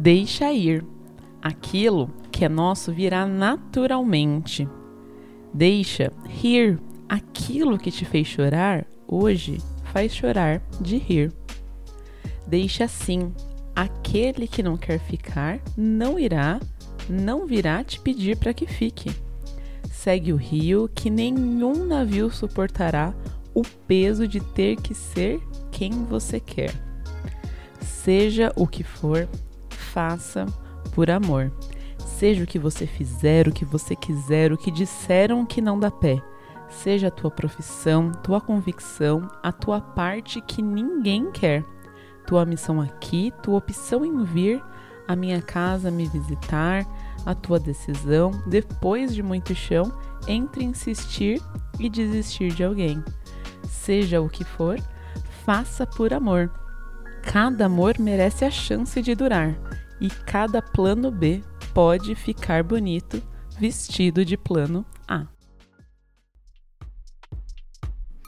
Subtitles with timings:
[0.00, 0.82] Deixa ir.
[1.42, 4.66] Aquilo que é nosso virá naturalmente.
[5.52, 6.80] Deixa rir.
[7.06, 9.58] Aquilo que te fez chorar, hoje
[9.92, 11.30] faz chorar de rir.
[12.46, 13.30] Deixa assim.
[13.76, 16.58] Aquele que não quer ficar, não irá,
[17.06, 19.10] não virá te pedir para que fique.
[19.90, 23.12] Segue o rio, que nenhum navio suportará
[23.52, 26.72] o peso de ter que ser quem você quer.
[27.82, 29.28] Seja o que for,
[29.92, 30.46] faça
[30.92, 31.52] por amor.
[31.98, 35.90] Seja o que você fizer, o que você quiser, o que disseram que não dá
[35.90, 36.22] pé.
[36.68, 41.64] Seja a tua profissão, tua convicção, a tua parte que ninguém quer.
[42.26, 44.62] Tua missão aqui, tua opção em vir
[45.08, 46.86] à minha casa me visitar,
[47.26, 49.92] a tua decisão, depois de muito chão,
[50.28, 51.42] entre insistir
[51.78, 53.02] e desistir de alguém.
[53.68, 54.78] Seja o que for,
[55.44, 56.59] faça por amor.
[57.22, 59.54] Cada amor merece a chance de durar
[60.00, 63.22] e cada plano B pode ficar bonito
[63.58, 65.26] vestido de plano A.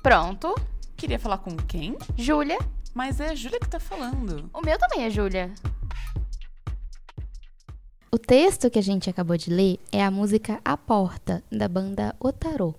[0.02, 0.54] Pronto.
[0.96, 1.96] Queria falar com quem?
[2.16, 2.58] Júlia.
[2.94, 4.50] Mas é a Júlia que tá falando.
[4.52, 5.52] O meu também é Júlia.
[8.12, 12.14] O texto que a gente acabou de ler é a música A Porta, da banda
[12.20, 12.74] Otarô.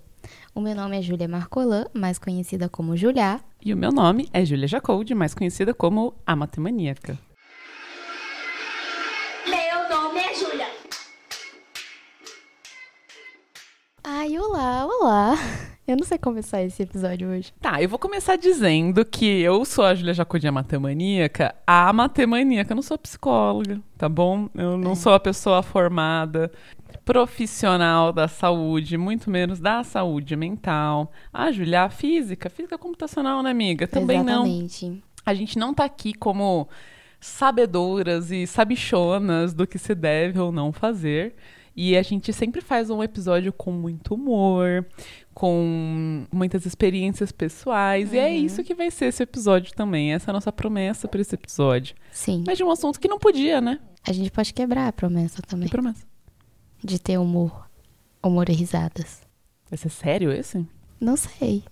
[0.54, 3.40] O meu nome é Júlia Marcolan, mais conhecida como Juliá.
[3.64, 7.18] E o meu nome é Júlia Jacold, mais conhecida como a Matemaníaca.
[14.06, 15.34] Ai, olá, olá.
[15.88, 17.52] Eu não sei começar esse episódio hoje.
[17.60, 22.72] Tá, eu vou começar dizendo que eu sou a Júlia Jacodim, a matemaníaca, a matemaníaca.
[22.72, 24.48] Eu não sou psicóloga, tá bom?
[24.54, 24.94] Eu não é.
[24.94, 26.50] sou a pessoa formada,
[27.04, 31.12] profissional da saúde, muito menos da saúde mental.
[31.30, 33.86] A Júlia, a física, física computacional, né, amiga?
[33.86, 34.88] Também Exatamente.
[34.88, 35.02] não.
[35.26, 36.66] A gente não tá aqui como
[37.20, 41.34] sabedoras e sabichonas do que se deve ou não fazer.
[41.76, 44.86] E a gente sempre faz um episódio com muito humor,
[45.32, 48.10] com muitas experiências pessoais.
[48.10, 48.14] Uhum.
[48.14, 48.34] E é uhum.
[48.34, 50.12] isso que vai ser esse episódio também.
[50.12, 51.96] Essa é a nossa promessa para esse episódio.
[52.12, 52.44] Sim.
[52.46, 53.80] Mas de um assunto que não podia, né?
[54.06, 55.66] A gente pode quebrar a promessa também.
[55.66, 56.06] Que promessa?
[56.82, 57.68] De ter humor.
[58.22, 59.22] Humor e risadas.
[59.68, 60.64] Vai ser sério esse?
[61.00, 61.64] Não sei.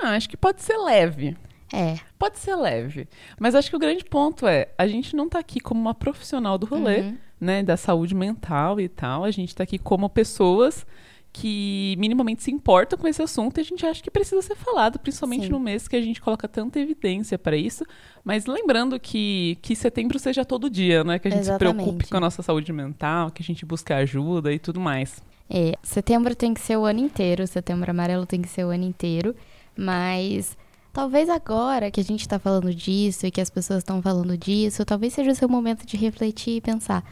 [0.00, 1.36] Ah, acho que pode ser leve.
[1.72, 1.98] É.
[2.18, 3.08] Pode ser leve.
[3.40, 6.58] Mas acho que o grande ponto é, a gente não tá aqui como uma profissional
[6.58, 7.18] do rolê, uhum.
[7.40, 7.62] né?
[7.62, 9.24] Da saúde mental e tal.
[9.24, 10.86] A gente tá aqui como pessoas
[11.32, 14.98] que minimamente se importam com esse assunto e a gente acha que precisa ser falado,
[14.98, 15.52] principalmente Sim.
[15.52, 17.86] no mês que a gente coloca tanta evidência para isso.
[18.22, 21.18] Mas lembrando que, que setembro seja todo dia, né?
[21.18, 21.76] Que a gente Exatamente.
[21.76, 25.22] se preocupe com a nossa saúde mental, que a gente busque ajuda e tudo mais.
[25.48, 28.84] É, setembro tem que ser o ano inteiro, setembro amarelo tem que ser o ano
[28.84, 29.34] inteiro,
[29.76, 30.56] mas
[30.92, 34.84] talvez agora que a gente está falando disso e que as pessoas estão falando disso,
[34.84, 37.04] talvez seja o seu momento de refletir e pensar: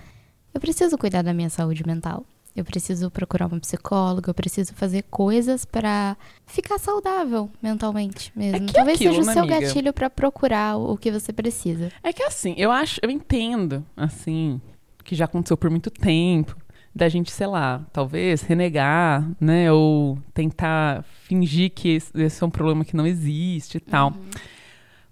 [0.53, 2.25] eu preciso cuidar da minha saúde mental.
[2.55, 8.65] Eu preciso procurar uma psicóloga, eu preciso fazer coisas para ficar saudável mentalmente mesmo.
[8.65, 9.61] É que Talvez aquilo, seja o né, seu amiga?
[9.61, 11.93] gatilho para procurar o que você precisa.
[12.03, 14.61] É que assim, eu acho, eu entendo, assim,
[15.05, 16.57] que já aconteceu por muito tempo,
[16.95, 22.84] da gente, sei lá, talvez renegar, né, ou tentar fingir que esse, é um problema
[22.84, 24.11] que não existe e tal.
[24.11, 24.31] Uhum.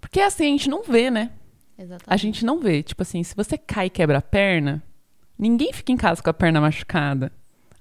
[0.01, 1.31] Porque assim, a gente não vê, né?
[1.77, 2.05] Exatamente.
[2.07, 2.83] A gente não vê.
[2.83, 4.83] Tipo assim, se você cai e quebra a perna,
[5.39, 7.31] Ninguém fica em casa com a perna machucada.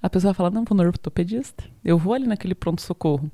[0.01, 1.65] A pessoa fala: não, vou no ortopedista.
[1.85, 3.29] Eu vou ali naquele pronto-socorro.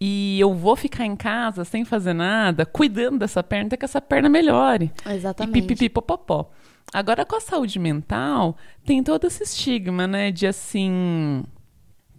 [0.00, 4.00] E eu vou ficar em casa sem fazer nada, cuidando dessa perna, até que essa
[4.00, 4.92] perna melhore.
[5.08, 5.58] Exatamente.
[5.58, 6.50] E pipipi, popopó.
[6.92, 10.30] Agora, com a saúde mental, tem todo esse estigma, né?
[10.30, 11.44] De assim.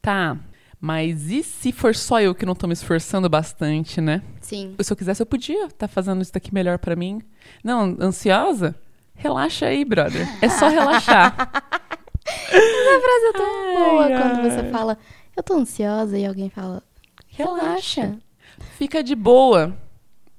[0.01, 0.37] Tá,
[0.79, 4.21] mas e se for só eu que não tô me esforçando bastante, né?
[4.39, 4.75] Sim.
[4.79, 7.21] Se eu quisesse, eu podia estar tá fazendo isso daqui melhor para mim.
[7.63, 8.75] Não, ansiosa?
[9.15, 10.27] Relaxa aí, brother.
[10.41, 11.35] É só relaxar.
[12.27, 14.21] Essa frase é tão ai, boa ai.
[14.21, 14.97] quando você fala,
[15.35, 16.83] eu tô ansiosa e alguém fala,
[17.27, 18.01] relaxa.
[18.01, 18.19] relaxa.
[18.77, 19.75] Fica de boa.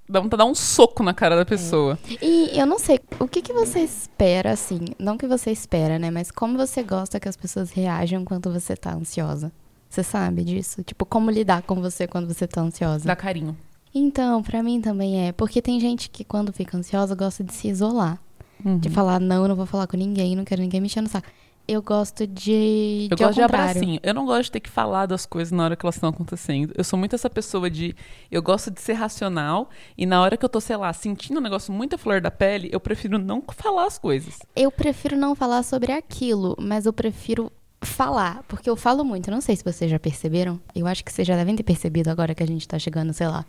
[0.08, 1.98] Dá vontade de dar um soco na cara da pessoa.
[2.08, 2.24] É.
[2.24, 4.80] E eu não sei, o que, que você espera, assim?
[4.98, 6.10] Não que você espera, né?
[6.10, 9.50] Mas como você gosta que as pessoas reajam quando você tá ansiosa?
[9.88, 10.82] Você sabe disso?
[10.82, 13.06] Tipo, como lidar com você quando você tá ansiosa?
[13.06, 13.56] Dá carinho.
[13.94, 15.32] Então, pra mim também é.
[15.32, 18.20] Porque tem gente que quando fica ansiosa gosta de se isolar.
[18.64, 18.78] Uhum.
[18.78, 21.28] De falar, não, eu não vou falar com ninguém, não quero ninguém mexendo no saco.
[21.68, 23.08] Eu gosto de.
[23.10, 24.00] Eu de gosto de abracinho.
[24.02, 26.72] Eu não gosto de ter que falar das coisas na hora que elas estão acontecendo.
[26.76, 27.94] Eu sou muito essa pessoa de.
[28.30, 29.68] Eu gosto de ser racional.
[29.98, 32.30] E na hora que eu tô, sei lá, sentindo um negócio muito a flor da
[32.30, 34.38] pele, eu prefiro não falar as coisas.
[34.54, 37.50] Eu prefiro não falar sobre aquilo, mas eu prefiro
[37.82, 38.44] falar.
[38.46, 39.30] Porque eu falo muito.
[39.30, 40.60] Não sei se vocês já perceberam.
[40.74, 43.26] Eu acho que vocês já devem ter percebido agora que a gente tá chegando, sei
[43.26, 43.44] lá,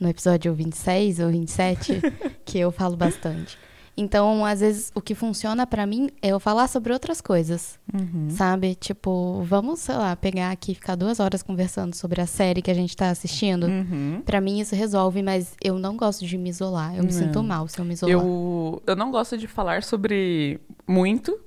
[0.00, 2.00] no episódio 26 ou 27,
[2.46, 3.58] que eu falo bastante.
[3.94, 8.30] Então, às vezes, o que funciona pra mim é eu falar sobre outras coisas, Uhum.
[8.30, 8.74] sabe?
[8.74, 12.70] Tipo, vamos, sei lá, pegar aqui e ficar duas horas conversando sobre a série que
[12.70, 13.66] a gente tá assistindo.
[13.66, 14.22] Uhum.
[14.24, 16.96] Pra mim isso resolve, mas eu não gosto de me isolar.
[16.96, 17.18] Eu me Não.
[17.18, 18.14] sinto mal se eu me isolar.
[18.14, 20.58] Eu, eu não gosto de falar sobre
[20.88, 21.38] muito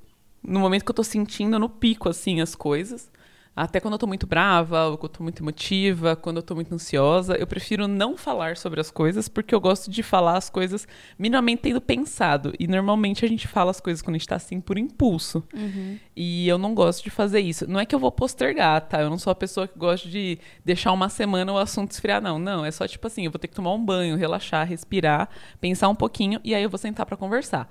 [0.47, 3.09] no momento que eu tô sentindo no pico, assim, as coisas.
[3.55, 6.55] Até quando eu tô muito brava, ou quando eu tô muito emotiva, quando eu tô
[6.55, 10.49] muito ansiosa, eu prefiro não falar sobre as coisas, porque eu gosto de falar as
[10.49, 10.85] coisas
[11.17, 12.53] minimamente tendo pensado.
[12.59, 15.41] E normalmente a gente fala as coisas quando a gente tá assim por impulso.
[15.53, 15.97] Uhum.
[16.13, 17.65] E eu não gosto de fazer isso.
[17.69, 19.01] Não é que eu vou postergar, tá?
[19.01, 22.37] Eu não sou a pessoa que gosta de deixar uma semana o assunto esfriar, não.
[22.37, 25.29] Não, é só tipo assim, eu vou ter que tomar um banho, relaxar, respirar,
[25.61, 27.69] pensar um pouquinho e aí eu vou sentar pra conversar.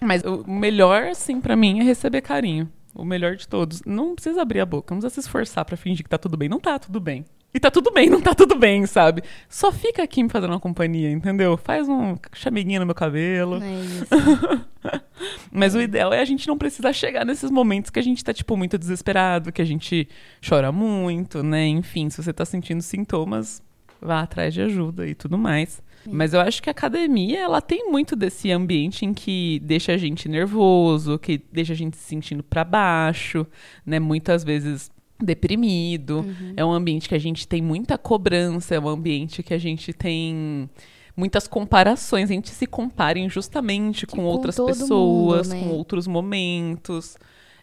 [0.00, 2.70] Mas o melhor, assim, pra mim é receber carinho.
[2.98, 3.82] O melhor de todos.
[3.86, 6.48] Não precisa abrir a boca, não precisa se esforçar pra fingir que tá tudo bem.
[6.48, 7.24] Não tá tudo bem.
[7.54, 9.22] E tá tudo bem, não tá tudo bem, sabe?
[9.48, 11.56] Só fica aqui me fazendo uma companhia, entendeu?
[11.56, 13.62] Faz um chamiguinho no meu cabelo.
[13.62, 15.00] É isso.
[15.50, 18.34] Mas o ideal é a gente não precisar chegar nesses momentos que a gente tá,
[18.34, 20.06] tipo, muito desesperado, que a gente
[20.46, 21.66] chora muito, né?
[21.66, 23.62] Enfim, se você tá sentindo sintomas,
[24.00, 25.82] vá atrás de ajuda e tudo mais.
[26.06, 29.96] Mas eu acho que a academia, ela tem muito desse ambiente em que deixa a
[29.96, 33.46] gente nervoso, que deixa a gente se sentindo pra baixo,
[33.84, 33.98] né?
[33.98, 34.90] Muitas vezes
[35.20, 36.24] deprimido.
[36.56, 39.92] É um ambiente que a gente tem muita cobrança, é um ambiente que a gente
[39.92, 40.70] tem
[41.16, 45.62] muitas comparações, a gente se compara injustamente com, com outras pessoas, mundo, né?
[45.62, 47.16] com outros momentos.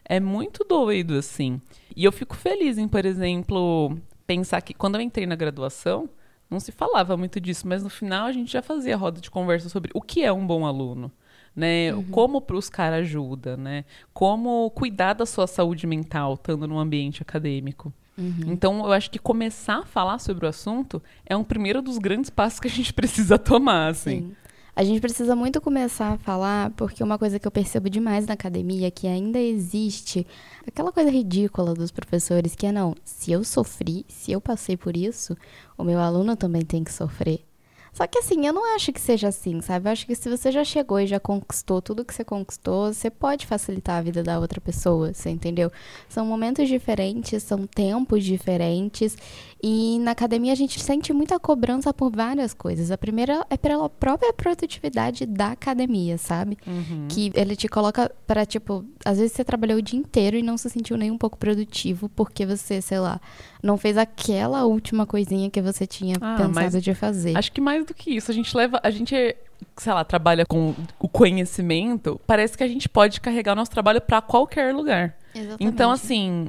[0.04, 1.60] É muito doido, assim.
[1.96, 3.96] E eu fico feliz em, por exemplo,
[4.26, 6.08] pensar que quando eu entrei na graduação,
[6.50, 9.68] não se falava muito disso, mas no final a gente já fazia roda de conversa
[9.68, 11.10] sobre o que é um bom aluno.
[11.54, 11.94] Né?
[11.94, 12.04] Uhum.
[12.04, 13.86] Como buscar ajuda, né?
[14.12, 17.92] Como cuidar da sua saúde mental estando num ambiente acadêmico.
[18.18, 18.52] Uhum.
[18.52, 22.30] Então, eu acho que começar a falar sobre o assunto é um primeiro dos grandes
[22.30, 24.20] passos que a gente precisa tomar, assim.
[24.20, 24.36] Sim.
[24.78, 28.34] A gente precisa muito começar a falar, porque uma coisa que eu percebo demais na
[28.34, 30.26] academia é que ainda existe
[30.66, 34.94] aquela coisa ridícula dos professores que é não, se eu sofri, se eu passei por
[34.94, 35.34] isso,
[35.78, 37.42] o meu aluno também tem que sofrer.
[37.96, 39.88] Só que assim, eu não acho que seja assim, sabe?
[39.88, 43.08] Eu acho que se você já chegou e já conquistou tudo que você conquistou, você
[43.08, 45.72] pode facilitar a vida da outra pessoa, você entendeu?
[46.06, 49.16] São momentos diferentes, são tempos diferentes.
[49.62, 52.90] E na academia a gente sente muita cobrança por várias coisas.
[52.90, 56.58] A primeira é pela própria produtividade da academia, sabe?
[56.66, 57.06] Uhum.
[57.08, 60.58] Que ele te coloca para tipo, às vezes você trabalhou o dia inteiro e não
[60.58, 63.18] se sentiu nem um pouco produtivo porque você, sei lá,
[63.62, 67.36] não fez aquela última coisinha que você tinha Ah, pensado de fazer.
[67.36, 68.80] Acho que mais do que isso, a gente leva.
[68.82, 69.14] A gente,
[69.76, 74.00] sei lá, trabalha com o conhecimento, parece que a gente pode carregar o nosso trabalho
[74.00, 75.16] para qualquer lugar.
[75.34, 75.64] Exatamente.
[75.64, 76.48] Então, assim,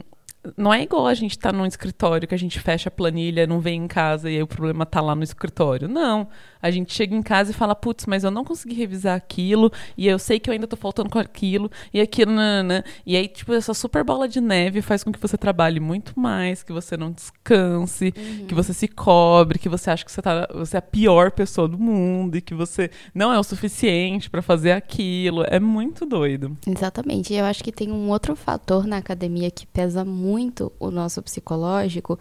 [0.55, 3.59] não é igual a gente tá num escritório que a gente fecha a planilha, não
[3.59, 5.87] vem em casa e aí o problema tá lá no escritório.
[5.87, 6.27] Não.
[6.61, 10.07] A gente chega em casa e fala, putz, mas eu não consegui revisar aquilo, e
[10.07, 12.83] eu sei que eu ainda tô faltando com aquilo, e aquilo, nanana.
[13.05, 16.63] E aí, tipo, essa super bola de neve faz com que você trabalhe muito mais,
[16.63, 18.11] que você não descanse,
[18.47, 21.67] que você se cobre, que você acha que você, tá, você é a pior pessoa
[21.67, 25.43] do mundo, e que você não é o suficiente pra fazer aquilo.
[25.47, 26.57] É muito doido.
[26.65, 27.33] Exatamente.
[27.33, 31.21] E eu acho que tem um outro fator na academia que pesa muito o nosso
[31.21, 32.17] psicológico,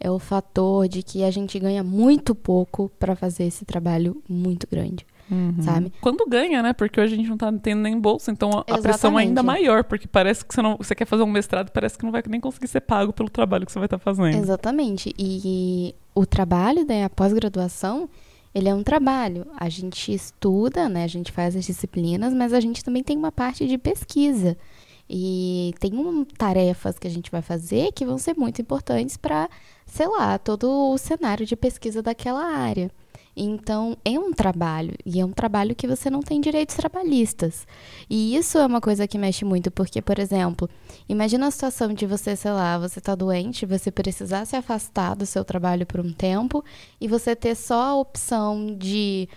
[0.00, 4.66] é o fator de que a gente ganha muito pouco para fazer esse trabalho muito
[4.70, 5.06] grande,
[5.60, 5.92] sabe?
[6.00, 6.72] Quando ganha, né?
[6.72, 9.28] Porque hoje a gente não tá tendo nem bolsa, então a- a pressão é Exatamente.
[9.28, 12.10] ainda maior, porque parece que você não, você quer fazer um mestrado, parece que não
[12.10, 14.36] vai nem conseguir ser pago pelo trabalho que você vai estar fazendo.
[14.36, 15.14] Exatamente.
[15.18, 18.08] E o trabalho, né, a pós-graduação,
[18.52, 19.46] ele é um trabalho.
[19.56, 23.30] A gente estuda, né, a gente faz as disciplinas, mas a gente também tem uma
[23.30, 24.56] parte de pesquisa.
[25.12, 29.48] E tem um, tarefas que a gente vai fazer que vão ser muito importantes para,
[29.90, 32.90] sei lá, todo o cenário de pesquisa daquela área.
[33.36, 37.66] Então, é um trabalho, e é um trabalho que você não tem direitos trabalhistas.
[38.08, 40.68] E isso é uma coisa que mexe muito, porque, por exemplo,
[41.08, 45.24] imagina a situação de você, sei lá, você tá doente, você precisar se afastar do
[45.24, 46.64] seu trabalho por um tempo,
[47.00, 49.28] e você ter só a opção de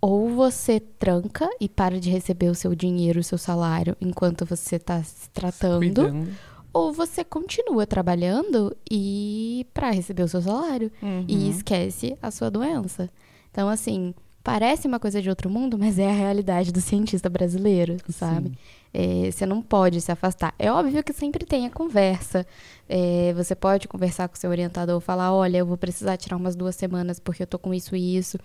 [0.00, 4.78] ou você tranca e para de receber o seu dinheiro, o seu salário, enquanto você
[4.78, 6.28] tá se tratando, Cuidando.
[6.72, 11.24] Ou você continua trabalhando e para receber o seu salário Uhum.
[11.28, 13.08] e esquece a sua doença.
[13.50, 17.96] Então, assim, parece uma coisa de outro mundo, mas é a realidade do cientista brasileiro,
[18.10, 18.52] sabe?
[18.92, 20.54] É, você não pode se afastar.
[20.58, 22.46] É óbvio que sempre tem a conversa.
[22.88, 26.56] É, você pode conversar com o seu orientador, falar, olha, eu vou precisar tirar umas
[26.56, 28.38] duas semanas porque eu tô com isso e isso.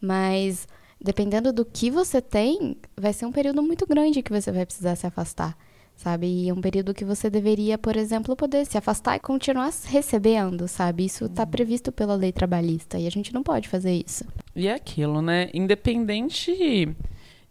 [0.00, 0.66] Mas
[1.00, 4.96] dependendo do que você tem, vai ser um período muito grande que você vai precisar
[4.96, 5.56] se afastar.
[6.02, 6.26] Sabe?
[6.26, 10.66] E é um período que você deveria, por exemplo, poder se afastar e continuar recebendo,
[10.66, 11.04] sabe?
[11.04, 14.24] Isso está previsto pela lei trabalhista e a gente não pode fazer isso.
[14.56, 15.48] E é aquilo, né?
[15.54, 16.92] Independente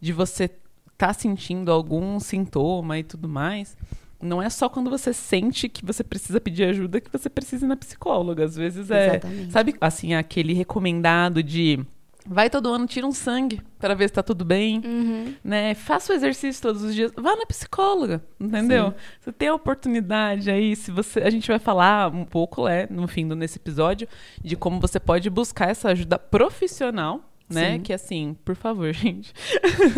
[0.01, 0.50] de você
[0.98, 3.77] tá sentindo algum sintoma e tudo mais,
[4.22, 7.70] não é só quando você sente que você precisa pedir ajuda que você precisa ir
[7.70, 8.43] na psicóloga.
[8.43, 9.51] Às vezes é, Exatamente.
[9.53, 11.79] sabe, assim, aquele recomendado de
[12.25, 15.34] vai todo ano, tira um sangue para ver se tá tudo bem, Uhum.
[15.44, 15.74] né?
[15.74, 18.94] Faça o exercício todos os dias, vá na psicóloga, entendeu?
[19.20, 23.08] Você tem a oportunidade aí, se você, a gente vai falar um pouco, é, no
[23.08, 24.08] fim do nesse episódio,
[24.44, 27.74] de como você pode buscar essa ajuda profissional, né?
[27.74, 27.79] Sim.
[27.81, 29.34] Que assim, por favor, gente,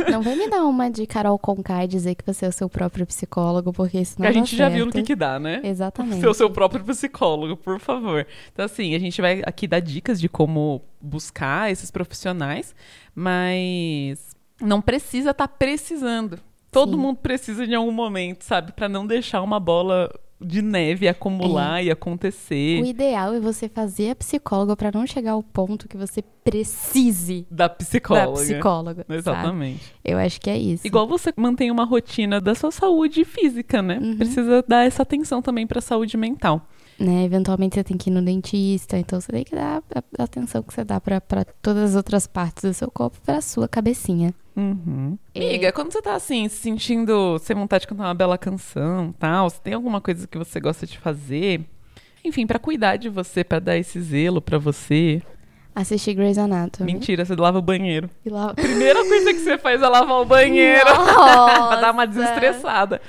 [0.10, 2.70] Não vem me dar uma de Carol Conká e dizer que você é o seu
[2.70, 5.62] próprio psicólogo, porque isso não a dá gente já viu no que que dá, né?
[5.64, 6.22] Exatamente.
[6.22, 8.26] Ser o seu próprio psicólogo, por favor.
[8.52, 12.76] Então, assim, a gente vai aqui dar dicas de como buscar esses profissionais,
[13.14, 16.40] mas não precisa estar precisando.
[16.72, 16.98] Todo Sim.
[16.98, 18.72] mundo precisa de algum momento, sabe?
[18.72, 20.10] Pra não deixar uma bola
[20.40, 22.82] de neve acumular e acontecer.
[22.82, 27.46] O ideal é você fazer a psicóloga pra não chegar ao ponto que você precise
[27.50, 28.26] Da psicóloga.
[28.28, 29.06] da psicóloga.
[29.08, 29.16] sabe?
[29.20, 29.94] Exatamente.
[30.04, 30.86] Eu acho que é isso.
[30.86, 34.00] Igual você mantém uma rotina da sua saúde física, né?
[34.02, 34.18] Uhum.
[34.18, 36.68] Precisa dar essa atenção também pra saúde mental.
[37.04, 37.24] Né?
[37.24, 39.84] Eventualmente você tem que ir no dentista, então você tem que dar
[40.18, 43.42] a atenção que você dá pra pra todas as outras partes do seu corpo pra
[43.42, 44.34] sua cabecinha.
[44.56, 45.18] Uhum.
[45.34, 45.50] É.
[45.50, 49.50] Amiga, quando você tá assim, se sentindo sem vontade de cantar uma bela canção tal,
[49.50, 51.62] se tem alguma coisa que você gosta de fazer,
[52.24, 55.22] enfim, pra cuidar de você, pra dar esse zelo pra você.
[55.76, 56.94] Assistir Grey's Anatomy.
[56.94, 58.10] Mentira, você lava o banheiro.
[58.24, 58.54] E lá...
[58.54, 60.86] Primeira coisa que você faz é lavar o banheiro.
[60.86, 63.02] pra dar uma desestressada.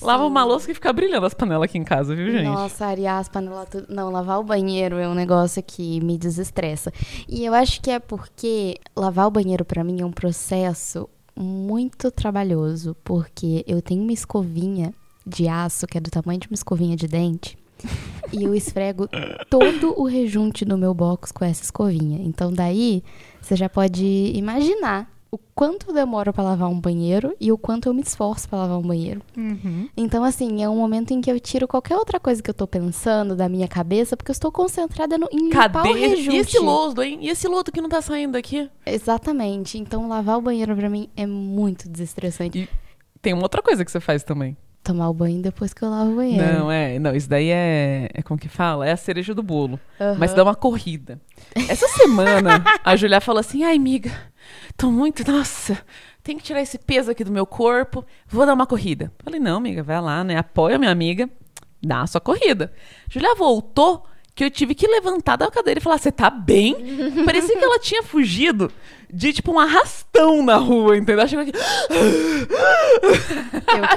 [0.00, 2.44] Lava uma louça que fica brilhando as panelas aqui em casa, viu, gente?
[2.44, 3.86] Nossa, arear as panelas tudo.
[3.88, 6.92] Não, lavar o banheiro é um negócio que me desestressa.
[7.28, 12.10] E eu acho que é porque lavar o banheiro pra mim é um processo muito
[12.10, 14.94] trabalhoso, porque eu tenho uma escovinha
[15.26, 17.58] de aço que é do tamanho de uma escovinha de dente.
[18.32, 19.08] E eu esfrego
[19.48, 22.20] todo o rejunte do meu box com essa escovinha.
[22.24, 23.02] Então daí
[23.40, 24.04] você já pode
[24.34, 28.48] imaginar o quanto eu demoro pra lavar um banheiro e o quanto eu me esforço
[28.48, 29.20] pra lavar um banheiro.
[29.36, 29.88] Uhum.
[29.96, 32.66] Então, assim, é um momento em que eu tiro qualquer outra coisa que eu tô
[32.66, 35.92] pensando da minha cabeça, porque eu estou concentrada no, em limpar o Cadê?
[35.92, 36.36] rejunte.
[36.36, 37.18] E esse lodo, hein?
[37.20, 38.70] E esse lodo que não tá saindo daqui?
[38.86, 39.78] Exatamente.
[39.78, 42.58] Então, lavar o banheiro pra mim é muito desestressante.
[42.60, 42.68] E
[43.20, 44.56] tem uma outra coisa que você faz também.
[44.86, 46.46] Tomar o banho depois que eu lavo o banheiro.
[46.46, 46.96] Não, é.
[46.96, 48.08] Não, isso daí é.
[48.14, 48.86] É como que fala?
[48.86, 49.80] É a cereja do bolo.
[50.00, 50.14] Aham.
[50.16, 51.20] Mas dá uma corrida.
[51.68, 54.12] Essa semana, a Julia falou assim: ai, amiga,
[54.76, 55.28] tô muito.
[55.28, 55.76] Nossa,
[56.22, 58.04] tem que tirar esse peso aqui do meu corpo.
[58.28, 59.10] Vou dar uma corrida.
[59.24, 60.36] Falei: não, amiga, vai lá, né?
[60.36, 61.28] Apoia minha amiga,
[61.82, 62.72] dá a sua corrida.
[63.10, 64.06] Julia voltou.
[64.36, 66.76] Que eu tive que levantar da cadeira e falar: Você tá bem?
[67.24, 68.70] Parecia que ela tinha fugido
[69.12, 71.20] de tipo um arrastão na rua, entendeu?
[71.20, 71.52] Ela Chegou aqui.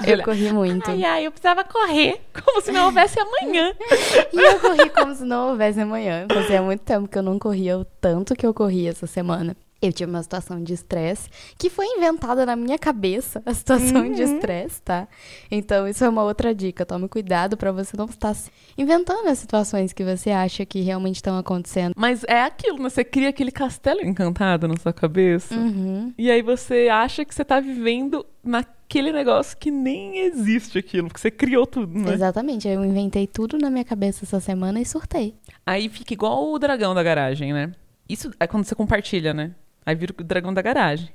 [0.06, 0.90] Eu, eu corri muito.
[0.90, 3.74] Ai, ai, eu precisava correr, como se não houvesse amanhã.
[4.32, 6.28] E eu corri como se não houvesse amanhã.
[6.32, 9.56] Fazia muito tempo que eu não corria o tanto que eu corri essa semana.
[9.82, 14.22] Eu tive uma situação de estresse que foi inventada na minha cabeça, a situação de
[14.22, 15.08] estresse, tá?
[15.50, 16.86] Então, isso é uma outra dica.
[16.86, 18.36] Tome cuidado pra você não estar
[18.78, 21.94] inventando as situações que você acha que realmente estão acontecendo.
[21.96, 22.90] Mas é aquilo, né?
[22.90, 25.56] Você cria aquele castelo encantado na sua cabeça.
[25.56, 26.14] Uhum.
[26.18, 31.22] E aí você acha que você tá vivendo naquele negócio que nem existe aquilo, porque
[31.22, 32.14] você criou tudo, né?
[32.14, 32.68] Exatamente.
[32.68, 35.36] Eu inventei tudo na minha cabeça essa semana e surtei.
[35.66, 37.72] Aí fica igual o dragão da garagem, né?
[38.10, 39.56] Isso é quando você compartilha, né?
[39.90, 41.10] Aí vira o dragão da garagem.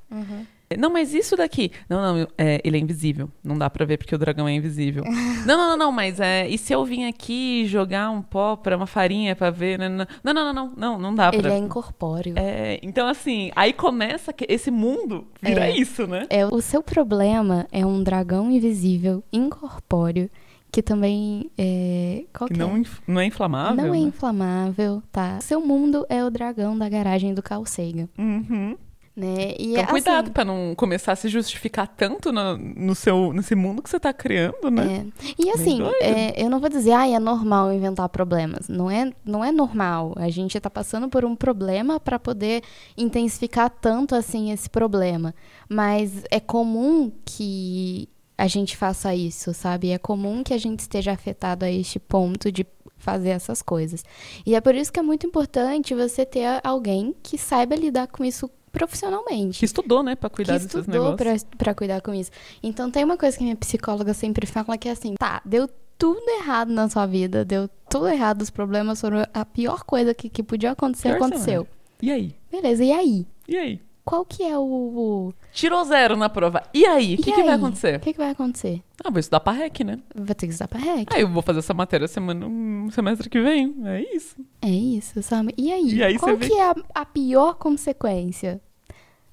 [0.77, 1.71] Não, mas isso daqui.
[1.89, 3.31] Não, não, é, ele é invisível.
[3.45, 5.05] Não dá pra ver porque o dragão é invisível.
[5.47, 6.49] não, não, não, não, mas é.
[6.49, 9.79] E se eu vim aqui jogar um pó pra uma farinha pra ver?
[9.79, 11.53] Não, não, não, não, não, não, não dá Ele pra.
[11.53, 12.35] é incorpóreo.
[12.37, 15.77] É, então, assim, aí começa que esse mundo vira É.
[15.77, 16.27] isso, né?
[16.29, 20.29] É, o seu problema é um dragão invisível, incorpóreo,
[20.75, 22.25] que também é.
[22.37, 22.83] Qual Que que não, é?
[23.07, 23.77] não é inflamável.
[23.77, 23.99] Não é né?
[23.99, 25.39] inflamável, tá?
[25.41, 28.77] Seu mundo é o dragão da garagem do Carl Sagan, Uhum.
[29.17, 29.55] né?
[29.57, 33.55] E Então, assim, cuidado pra não começar a se justificar tanto no, no seu, nesse
[33.55, 35.07] mundo que você tá criando, né?
[35.21, 35.35] É.
[35.39, 38.69] E assim, é, eu não vou dizer, ah, é normal inventar problemas.
[38.69, 40.13] Não é, não é normal.
[40.17, 42.65] A gente tá passando por um problema para poder
[42.97, 45.33] intensificar tanto assim esse problema.
[45.69, 49.91] Mas é comum que a gente faça isso, sabe?
[49.91, 54.05] É comum que a gente esteja afetado a este ponto de fazer essas coisas.
[54.45, 58.25] E é por isso que é muito importante você ter alguém que saiba lidar com
[58.25, 61.45] isso profissionalmente Que estudou, né, pra cuidar que desses estudou negócios.
[61.45, 62.31] pra, pra cuidar com isso.
[62.63, 66.29] Então tem uma coisa que minha psicóloga sempre fala que é assim, tá, deu tudo
[66.29, 70.43] errado na sua vida, deu tudo errado, os problemas foram a pior coisa que, que
[70.43, 71.69] podia acontecer, Pior aconteceu.
[72.03, 72.35] E aí?
[72.51, 73.27] Beleza, e aí?
[73.47, 73.81] E aí?
[74.05, 74.63] Qual que é o...
[74.63, 75.35] o...
[75.53, 76.63] Tirou zero na prova.
[76.75, 77.15] E aí?
[77.15, 77.97] O que, que vai acontecer?
[77.97, 78.83] O que, que vai acontecer?
[79.03, 79.99] Ah, vou estudar pra REC, né?
[80.15, 81.09] Vai ter que estudar pra REC.
[81.13, 83.75] Aí eu vou fazer essa matéria semana, um semestre que vem.
[83.87, 84.37] É isso.
[84.61, 85.55] É isso, sabe?
[85.57, 85.95] E aí?
[85.95, 88.61] E aí Qual você vê que é a, a pior consequência?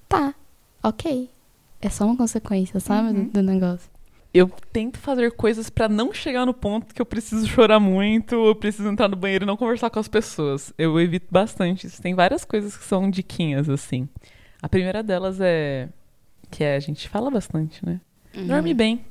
[0.08, 0.34] Tá,
[0.82, 1.28] ok.
[1.80, 3.08] é só uma consequência, sabe?
[3.08, 3.24] Uhum.
[3.26, 3.90] Do, do negócio.
[4.34, 8.54] Eu tento fazer coisas pra não chegar no ponto que eu preciso chorar muito, eu
[8.54, 10.72] preciso entrar no banheiro e não conversar com as pessoas.
[10.78, 12.00] Eu evito bastante isso.
[12.00, 14.08] Tem várias coisas que são diquinhas, assim.
[14.62, 15.88] A primeira delas é.
[16.50, 18.00] Que é, a gente fala bastante, né?
[18.46, 19.04] Dorme bem.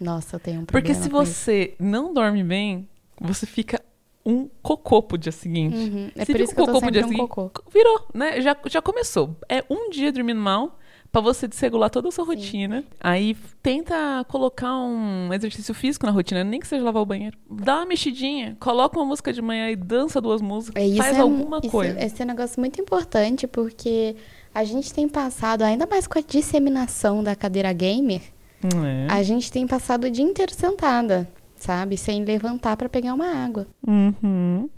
[0.00, 1.32] Nossa, eu tenho um Porque problema se com isso.
[1.34, 2.88] você não dorme bem,
[3.20, 3.80] você fica
[4.24, 5.76] um cocô pro dia seguinte.
[5.76, 6.10] Uhum.
[6.16, 7.62] É Se por isso que eu tô cocô pro sempre dia um seguinte, cocô.
[7.72, 8.40] Virou, né?
[8.40, 9.36] Já, já começou.
[9.48, 10.78] É um dia dormindo mal
[11.12, 12.84] pra você desregular toda a sua rotina.
[13.00, 17.36] Aí tenta colocar um exercício físico na rotina, nem que seja lavar o banheiro.
[17.50, 20.80] Dá uma mexidinha, coloca uma música de manhã e dança duas músicas.
[20.82, 21.98] É, isso faz é um- alguma coisa.
[22.02, 24.14] Esse é um negócio muito importante porque
[24.54, 28.20] a gente tem passado, ainda mais com a disseminação da cadeira gamer,
[28.62, 29.06] É.
[29.08, 31.96] a gente tem passado o dia inteiro sentada, sabe?
[31.96, 33.66] Sem levantar pra pegar uma água.
[33.86, 34.68] Uhum.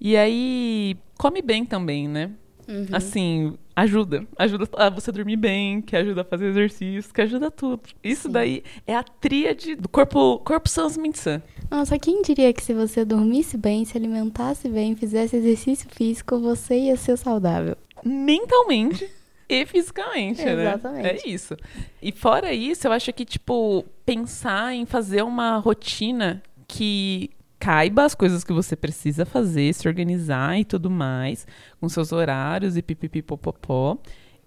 [0.00, 2.30] E aí, come bem também, né?
[2.68, 2.86] Uhum.
[2.92, 4.26] Assim, ajuda.
[4.38, 7.82] Ajuda a você dormir bem, que ajuda a fazer exercício, que ajuda tudo.
[8.02, 8.32] Isso Sim.
[8.32, 11.42] daí é a tríade do corpo, corpo sans mente sã.
[11.70, 16.78] Nossa, quem diria que se você dormisse bem, se alimentasse bem, fizesse exercício físico, você
[16.78, 17.76] ia ser saudável?
[18.04, 19.08] Mentalmente
[19.48, 20.52] e fisicamente, né?
[20.52, 21.06] Exatamente.
[21.06, 21.56] É isso.
[22.02, 28.14] E fora isso, eu acho que, tipo, pensar em fazer uma rotina que caiba as
[28.14, 31.46] coisas que você precisa fazer, se organizar e tudo mais,
[31.80, 33.96] com seus horários e pipipipopopó,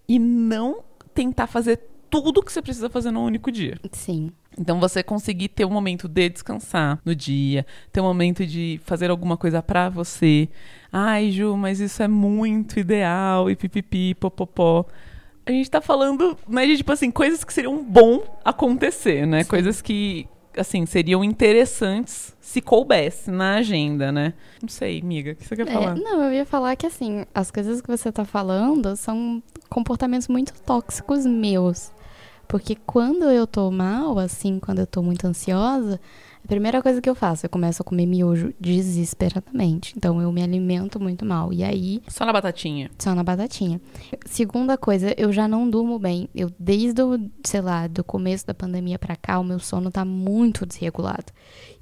[0.08, 0.84] e não
[1.14, 3.78] tentar fazer tudo que você precisa fazer num único dia.
[3.92, 4.32] Sim.
[4.60, 9.10] Então você conseguir ter um momento de descansar no dia, ter um momento de fazer
[9.12, 10.50] alguma coisa pra você.
[10.92, 14.86] Ai, Ju, mas isso é muito ideal e pipipi, popopó.
[15.46, 19.44] A gente tá falando, né, de tipo assim, coisas que seriam bom acontecer, né?
[19.44, 24.34] Coisas que assim, seriam interessantes se coubesse na agenda, né?
[24.60, 25.96] Não sei, amiga, o que você quer É, falar?
[25.96, 30.54] não, eu ia falar que assim, as coisas que você tá falando são comportamentos muito
[30.66, 31.92] tóxicos meus.
[32.48, 36.00] Porque quando eu tô mal, assim, quando eu tô muito ansiosa,
[36.44, 39.94] a primeira coisa que eu faço, eu começo a comer miojo desesperadamente.
[39.98, 41.52] Então eu me alimento muito mal.
[41.52, 42.90] E aí, Só na batatinha.
[42.98, 43.82] só na batatinha.
[44.26, 46.30] Segunda coisa, eu já não durmo bem.
[46.34, 50.06] Eu, desde o, sei lá, do começo da pandemia pra cá, o meu sono tá
[50.06, 51.34] muito desregulado.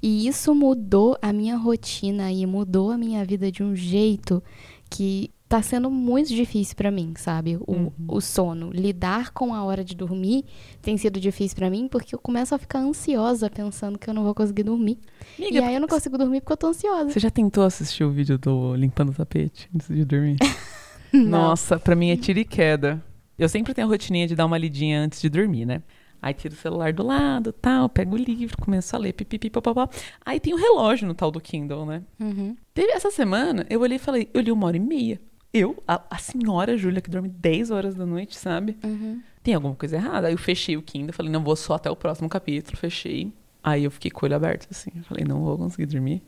[0.02, 4.42] E isso mudou a minha rotina e mudou a minha vida de um jeito
[4.90, 7.56] que tá sendo muito difícil pra mim, sabe?
[7.66, 7.92] O, Uhum.
[8.08, 8.70] o sono.
[8.72, 10.44] Lidar com a hora de dormir
[10.82, 14.24] tem sido difícil pra mim porque eu começo a ficar ansiosa pensando que eu não
[14.24, 14.98] vou conseguir dormir.
[15.38, 17.10] Amiga, e aí eu não consigo dormir porque eu tô ansiosa.
[17.10, 20.36] você já tentou assistir o vídeo do limpando o tapete antes de dormir?
[21.12, 23.02] Nossa, pra mim é tiro e queda.
[23.38, 25.82] Eu sempre tenho a rotininha de dar uma lidinha antes de dormir, né?
[26.20, 29.88] Aí tiro o celular do lado, tal, pego o livro, começo a ler, pipipi, papapá.
[30.24, 32.02] Aí tem o relógio no tal do Kindle, né?
[32.18, 32.56] Uhum.
[32.74, 35.20] Teve essa semana, eu olhei e falei, eu li uma hora e meia.
[35.56, 38.76] Eu, a, a senhora Júlia, que dorme 10 horas da noite, sabe?
[38.84, 39.22] Uhum.
[39.42, 40.26] Tem alguma coisa errada?
[40.26, 43.32] Aí eu fechei o Kindle, falei, não, vou só até o próximo capítulo, fechei.
[43.62, 44.90] Aí eu fiquei com o olho aberto, assim.
[45.02, 46.22] Falei, não vou conseguir dormir.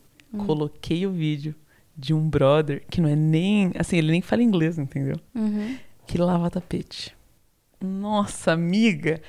[0.47, 1.55] Coloquei o vídeo
[1.97, 3.73] de um brother que não é nem.
[3.79, 5.17] Assim, ele nem fala inglês, entendeu?
[5.35, 5.77] Uhum.
[6.07, 7.17] que lava tapete.
[7.81, 9.21] Nossa, amiga,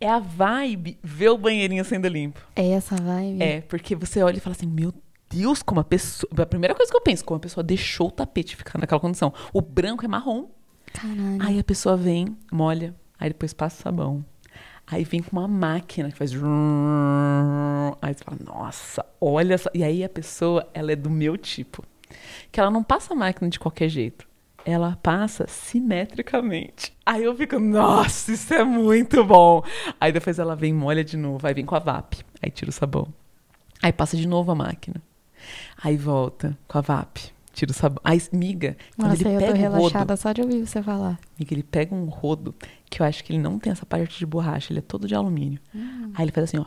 [0.00, 2.40] é a vibe ver o banheirinho sendo limpo.
[2.56, 3.42] É essa vibe?
[3.42, 4.92] É, porque você olha e fala assim, meu
[5.32, 6.30] Deus, como a pessoa...
[6.36, 9.32] A primeira coisa que eu penso, como a pessoa deixou o tapete ficar naquela condição.
[9.52, 10.46] O branco é marrom,
[10.92, 11.38] Caralho.
[11.40, 14.24] aí a pessoa vem, molha, aí depois passa o sabão.
[14.86, 16.32] Aí vem com uma máquina que faz...
[18.02, 19.70] Aí você fala, nossa, olha só.
[19.72, 21.82] E aí a pessoa, ela é do meu tipo.
[22.50, 24.28] Que ela não passa a máquina de qualquer jeito.
[24.64, 26.96] Ela passa simetricamente.
[27.06, 29.64] Aí eu fico, nossa, isso é muito bom.
[30.00, 31.46] Aí depois ela vem, molha de novo.
[31.46, 32.16] Aí vem com a VAP.
[32.42, 33.08] Aí tira o sabão.
[33.82, 35.02] Aí passa de novo a máquina.
[35.82, 37.32] Aí volta com a VAP.
[37.52, 38.00] Tira o sabão.
[38.02, 39.76] Aí, miga, quando Nossa, ele eu tô pega o rodo...
[39.76, 41.18] relaxada só de ouvir você falar.
[41.36, 42.54] Amiga, ele pega um rodo
[42.88, 45.14] que eu acho que ele não tem essa parte de borracha, ele é todo de
[45.14, 45.60] alumínio.
[45.74, 46.12] Hum.
[46.14, 46.64] Aí ele faz assim, ó.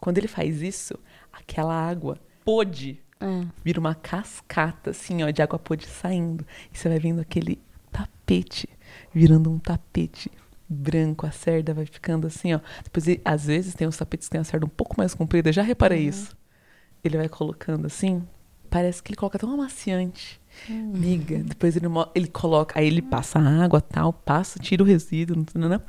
[0.00, 0.94] Quando ele faz isso,
[1.32, 3.46] aquela água pôde É.
[3.64, 6.46] vira uma cascata, assim, ó, de água pôde saindo.
[6.72, 7.58] E você vai vendo aquele
[7.90, 8.68] tapete
[9.14, 10.30] virando um tapete
[10.68, 12.60] branco, a cerda vai ficando assim, ó.
[12.84, 15.62] Depois, às vezes, tem uns tapetes que tem a cerda um pouco mais comprida, já
[15.62, 16.36] reparei isso.
[17.04, 18.22] Ele vai colocando assim,
[18.70, 20.40] parece que ele coloca um amaciante.
[20.68, 25.44] Miga, depois ele, ele coloca, aí ele passa a água, tal, passa, tira o resíduo,
[25.54, 25.82] não, não.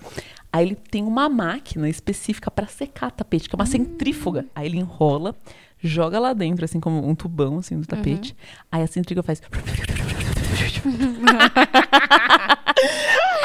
[0.51, 4.45] Aí ele tem uma máquina específica para secar tapete, que é uma centrífuga.
[4.53, 5.35] Aí ele enrola,
[5.79, 8.35] joga lá dentro, assim como um tubão assim do tapete.
[8.71, 9.41] Aí a centrífuga faz.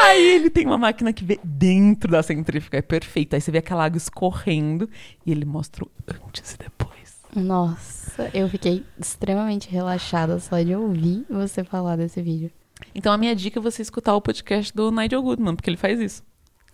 [0.02, 3.34] Aí ele tem uma máquina que vê dentro da centrífuga, é perfeito.
[3.34, 4.88] Aí você vê aquela água escorrendo
[5.24, 5.90] e ele mostra o
[6.26, 7.01] antes e depois.
[7.34, 12.50] Nossa, eu fiquei extremamente relaxada só de ouvir você falar desse vídeo.
[12.94, 15.98] Então a minha dica é você escutar o podcast do Nigel Goodman, porque ele faz
[15.98, 16.22] isso.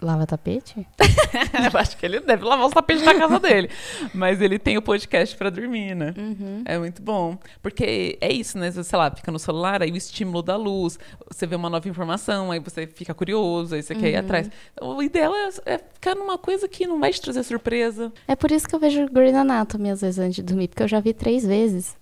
[0.00, 0.87] Lava tapete?
[1.72, 3.68] Eu acho que ele deve lavar os tapetes da casa dele.
[4.14, 6.14] Mas ele tem o podcast pra dormir, né?
[6.16, 6.62] Uhum.
[6.64, 7.37] É muito bom.
[7.61, 8.70] Porque é isso, né?
[8.70, 11.88] Você, sei lá, fica no celular, aí o estímulo da luz, você vê uma nova
[11.88, 14.20] informação, aí você fica curioso, aí você quer ir Uhum.
[14.20, 14.50] atrás.
[14.80, 18.12] O ideal é, é ficar numa coisa que não vai te trazer surpresa.
[18.28, 20.88] É por isso que eu vejo Grey's Anatomy às vezes antes de dormir, porque eu
[20.88, 21.96] já vi três vezes.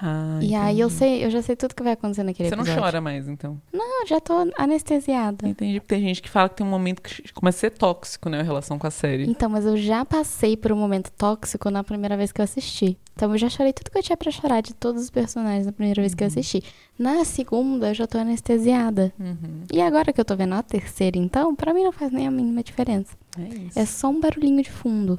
[0.00, 2.62] Ah, e aí eu sei, eu já sei tudo que vai acontecer naquele Você não
[2.62, 2.82] episódio.
[2.84, 3.60] chora mais, então.
[3.72, 5.48] Não, eu já tô anestesiada.
[5.48, 5.80] Entendi.
[5.80, 8.40] Porque tem gente que fala que tem um momento que começa a ser tóxico, né?
[8.40, 9.28] A relação com a série.
[9.28, 12.96] Então, mas eu já passei por um momento tóxico na primeira vez que eu assisti.
[13.16, 15.72] Então eu já chorei tudo que eu tinha pra chorar de todos os personagens na
[15.72, 16.62] primeira vez que eu assisti.
[16.96, 19.12] Na segunda, eu já tô anestesiada.
[19.18, 19.64] Uhum.
[19.72, 22.30] E agora que eu tô vendo a terceira, então, pra mim não faz nem a
[22.30, 23.16] mínima diferença.
[23.36, 23.78] É isso.
[23.78, 25.18] É só um barulhinho de fundo.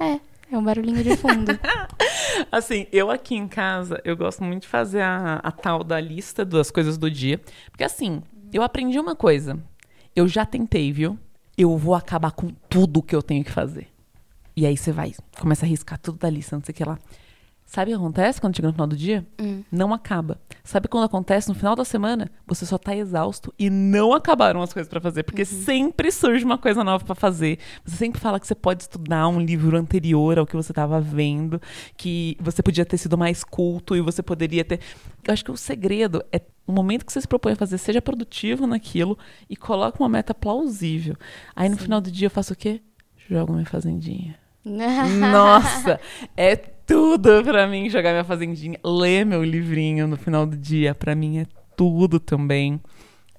[0.00, 0.18] É,
[0.54, 1.58] é um barulhinho de fundo.
[2.50, 6.44] Assim, eu aqui em casa, eu gosto muito de fazer a, a tal da lista
[6.44, 7.40] das coisas do dia.
[7.70, 9.58] Porque assim, eu aprendi uma coisa.
[10.14, 11.18] Eu já tentei, viu?
[11.56, 13.88] Eu vou acabar com tudo que eu tenho que fazer.
[14.54, 16.98] E aí você vai, começa a riscar tudo da lista, não sei o que lá.
[17.72, 19.26] Sabe o que acontece quando chega no final do dia?
[19.40, 19.62] Hum.
[19.72, 20.38] Não acaba.
[20.62, 22.30] Sabe quando acontece no final da semana?
[22.46, 26.58] Você só tá exausto e não acabaram as coisas pra fazer, porque sempre surge uma
[26.58, 27.58] coisa nova pra fazer.
[27.82, 31.58] Você sempre fala que você pode estudar um livro anterior ao que você tava vendo,
[31.96, 34.78] que você podia ter sido mais culto e você poderia ter.
[35.26, 38.02] Eu acho que o segredo é no momento que você se propõe a fazer, seja
[38.02, 39.16] produtivo naquilo
[39.48, 41.16] e coloque uma meta plausível.
[41.56, 42.82] Aí no final do dia eu faço o quê?
[43.30, 44.36] Jogo minha fazendinha.
[44.62, 45.98] Nossa,
[46.36, 48.78] é tudo pra mim jogar minha fazendinha.
[48.84, 52.80] Ler meu livrinho no final do dia, pra mim é tudo também.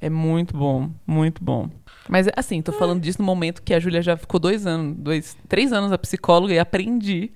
[0.01, 1.69] É muito bom, muito bom.
[2.09, 5.37] Mas assim, tô falando disso no momento que a Júlia já ficou dois anos, dois,
[5.47, 7.31] três anos a psicóloga e aprendi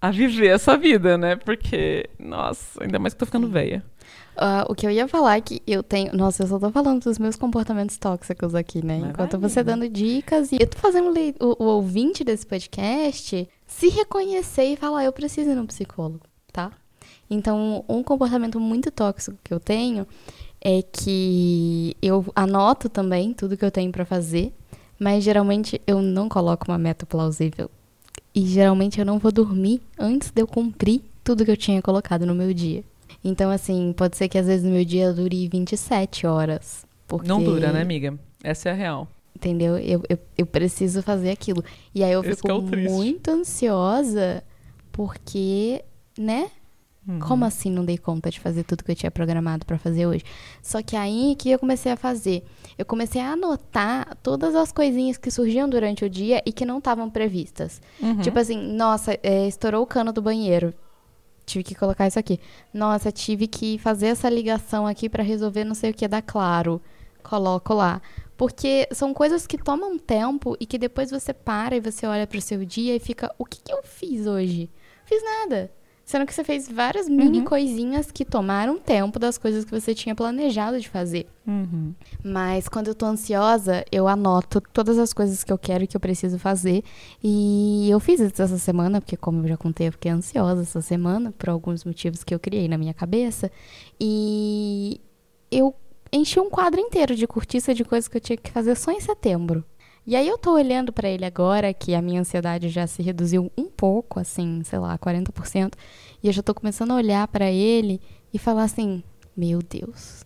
[0.00, 1.36] a viver essa vida, né?
[1.36, 3.84] Porque, nossa, ainda mais que tô ficando velha.
[4.36, 6.16] Ah, o que eu ia falar é que eu tenho.
[6.16, 9.02] Nossa, eu só tô falando dos meus comportamentos tóxicos aqui, né?
[9.10, 10.50] Enquanto você dando dicas.
[10.52, 15.50] E eu tô fazendo o, o ouvinte desse podcast se reconhecer e falar: eu preciso
[15.50, 16.20] ir no psicólogo,
[16.52, 16.72] tá?
[17.28, 20.06] Então, um comportamento muito tóxico que eu tenho
[20.60, 24.52] é que eu anoto também tudo que eu tenho pra fazer,
[24.98, 27.70] mas geralmente eu não coloco uma meta plausível.
[28.34, 32.24] E geralmente eu não vou dormir antes de eu cumprir tudo que eu tinha colocado
[32.26, 32.84] no meu dia.
[33.24, 36.84] Então, assim, pode ser que às vezes no meu dia dure 27 horas.
[37.06, 38.18] Porque, Não dura, né, amiga?
[38.42, 39.08] Essa é a real.
[39.34, 39.76] Entendeu?
[39.78, 41.64] Eu, eu, eu preciso fazer aquilo.
[41.94, 44.44] E aí eu Esse fico é muito ansiosa
[44.92, 45.82] porque,
[46.18, 46.50] né?
[47.06, 47.18] Uhum.
[47.18, 50.22] Como assim não dei conta de fazer tudo que eu tinha programado pra fazer hoje?
[50.62, 52.44] Só que aí, o que eu comecei a fazer?
[52.78, 56.78] Eu comecei a anotar todas as coisinhas que surgiam durante o dia e que não
[56.78, 57.82] estavam previstas.
[58.00, 58.20] Uhum.
[58.20, 60.72] Tipo assim, nossa, é, estourou o cano do banheiro.
[61.44, 62.38] Tive que colocar isso aqui.
[62.72, 66.80] Nossa, tive que fazer essa ligação aqui pra resolver não sei o que da Claro.
[67.20, 68.00] Coloco lá.
[68.42, 72.40] Porque são coisas que tomam tempo e que depois você para e você olha pro
[72.40, 74.68] seu dia e fica, o que, que eu fiz hoje?
[75.04, 75.70] Fiz nada.
[76.04, 77.44] Sendo que você fez várias mini Uhum.
[77.44, 81.28] coisinhas que tomaram tempo das coisas que você tinha planejado de fazer.
[81.46, 81.94] Uhum.
[82.24, 85.96] Mas quando eu tô ansiosa, eu anoto todas as coisas que eu quero e que
[85.96, 86.82] eu preciso fazer.
[87.22, 90.80] E eu fiz isso essa semana, porque como eu já contei, eu fiquei ansiosa essa
[90.80, 93.48] semana, por alguns motivos que eu criei na minha cabeça.
[94.00, 95.00] E
[95.48, 95.72] eu
[96.12, 99.00] enchi um quadro inteiro de cortiça de coisas que eu tinha que fazer só em
[99.00, 99.64] setembro.
[100.04, 103.50] E aí eu tô olhando pra ele agora, que a minha ansiedade já se reduziu
[103.56, 105.74] um pouco, assim, sei lá, 40%.
[106.22, 108.00] E eu já tô começando a olhar pra ele
[108.34, 109.02] e falar assim:
[109.36, 110.24] Meu Deus,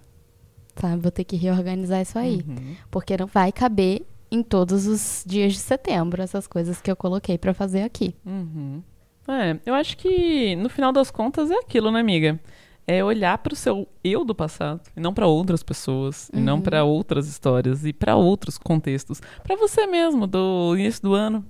[0.76, 1.02] sabe?
[1.02, 2.42] Vou ter que reorganizar isso aí.
[2.48, 2.74] Uhum.
[2.90, 7.36] Porque não vai caber em todos os dias de setembro essas coisas que eu coloquei
[7.36, 8.14] pra fazer aqui.
[8.24, 8.82] Uhum.
[9.28, 12.40] É, eu acho que no final das contas é aquilo, né, amiga?
[12.86, 16.60] É olhar pro seu eu do passado, e não pra outras pessoas, e não Uhum.
[16.62, 21.44] pra outras histórias e pra outros contextos, Pra você mesmo do início do ano,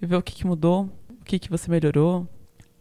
[0.00, 0.88] e ver o que, que mudou,
[1.20, 2.26] o que, que você melhorou.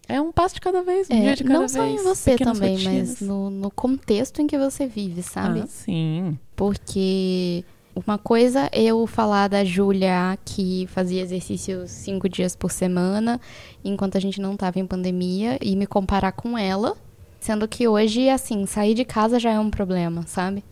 [0.07, 1.71] É um passo de cada vez, um dia É, de cada não vez.
[1.73, 3.09] só em você pequenas também, rotinas.
[3.09, 5.61] mas no, no contexto em que você vive, sabe?
[5.61, 6.37] Ah, sim.
[6.55, 7.63] Porque
[7.95, 13.39] uma coisa é eu falar da Júlia que fazia exercícios cinco dias por semana,
[13.83, 16.97] enquanto a gente não tava em pandemia, e me comparar com ela.
[17.41, 20.63] Sendo que hoje, assim, sair de casa já é um problema, sabe?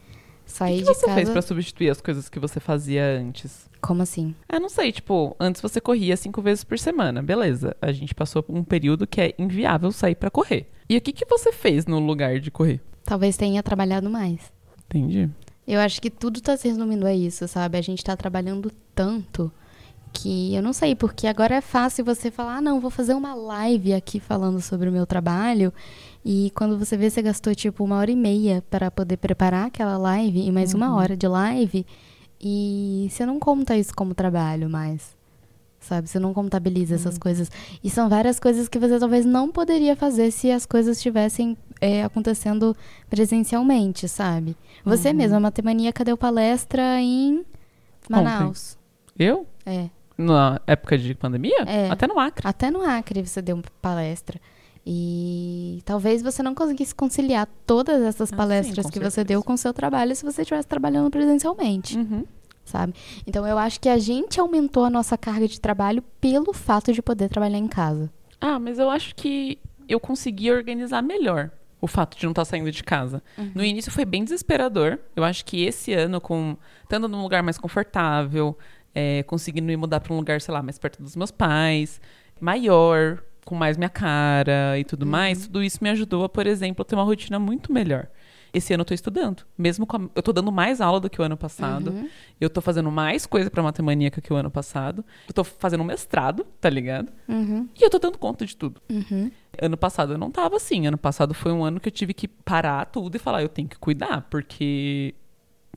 [0.45, 1.15] O Sair que, que de você casa.
[1.15, 3.67] fez pra substituir as coisas que você fazia antes?
[3.81, 4.35] Como assim?
[4.47, 7.75] Ah, não sei, tipo, antes você corria cinco vezes por semana, beleza.
[7.81, 10.69] A gente passou por um período que é inviável sair pra correr.
[10.87, 12.79] E o que, que você fez no lugar de correr?
[13.03, 14.39] Talvez tenha trabalhado mais.
[14.85, 15.27] Entendi.
[15.67, 17.79] Eu acho que tudo tá se resumindo a isso, sabe?
[17.79, 19.51] A gente tá trabalhando tanto
[20.13, 23.33] que eu não sei, porque agora é fácil você falar, ah, não, vou fazer uma
[23.33, 25.73] live aqui falando sobre o meu trabalho.
[26.23, 29.97] E quando você vê, você gastou tipo uma hora e meia para poder preparar aquela
[29.97, 31.85] live e mais uma hora de live.
[32.41, 35.17] e você não conta isso como trabalho mais.
[35.79, 36.09] Sabe?
[36.09, 37.49] Você não contabiliza essas coisas.
[37.83, 42.03] E são várias coisas que você talvez não poderia fazer se as coisas estivessem é,
[42.03, 42.75] acontecendo
[43.09, 44.57] presencialmente, sabe?
[44.83, 47.45] Você mesma, Matemaníaca, deu palestra em
[48.09, 48.77] Manaus.
[49.17, 49.45] Eu?
[49.65, 49.89] É.
[50.17, 51.63] Na época de pandemia?
[51.65, 51.89] É.
[51.89, 52.45] Até no Acre.
[52.47, 54.39] Até no Acre você deu palestra.
[54.85, 59.23] E talvez você não conseguisse conciliar todas essas Ah, palestras sim, que você certeza.
[59.25, 62.25] deu com o seu trabalho se você estivesse trabalhando presencialmente, Uhum.
[62.65, 62.93] sabe?
[63.27, 67.01] Então eu acho que a gente aumentou a nossa carga de trabalho pelo fato de
[67.01, 68.09] poder trabalhar em casa.
[68.41, 72.71] Ah, mas eu acho que eu consegui organizar melhor o fato de não estar saindo
[72.71, 73.21] de casa.
[73.55, 74.97] No início foi bem desesperador.
[75.15, 78.57] Eu acho que esse ano, com estando num lugar mais confortável,
[78.93, 82.01] é, conseguindo me mudar para um lugar, sei lá, mais perto dos meus pais,
[82.39, 86.83] maior, com mais minha cara e tudo mais, tudo isso me ajudou a, por exemplo,
[86.85, 88.07] ter uma rotina muito melhor.
[88.51, 89.43] Esse ano eu tô estudando.
[89.55, 91.93] Mesmo com a- eu tô dando mais aula do que o ano passado.
[92.41, 95.05] Eu tô fazendo mais coisa pra matemaníaca que o ano passado.
[95.27, 97.11] Eu tô fazendo um mestrado, tá ligado?
[97.27, 98.81] Uhum, E eu tô dando conta de tudo.
[98.89, 99.29] uhum.
[99.61, 100.87] Ano passado eu não tava assim.
[100.87, 103.67] Ano passado foi um ano que eu tive que parar tudo e falar, eu tenho
[103.67, 105.13] que cuidar, porque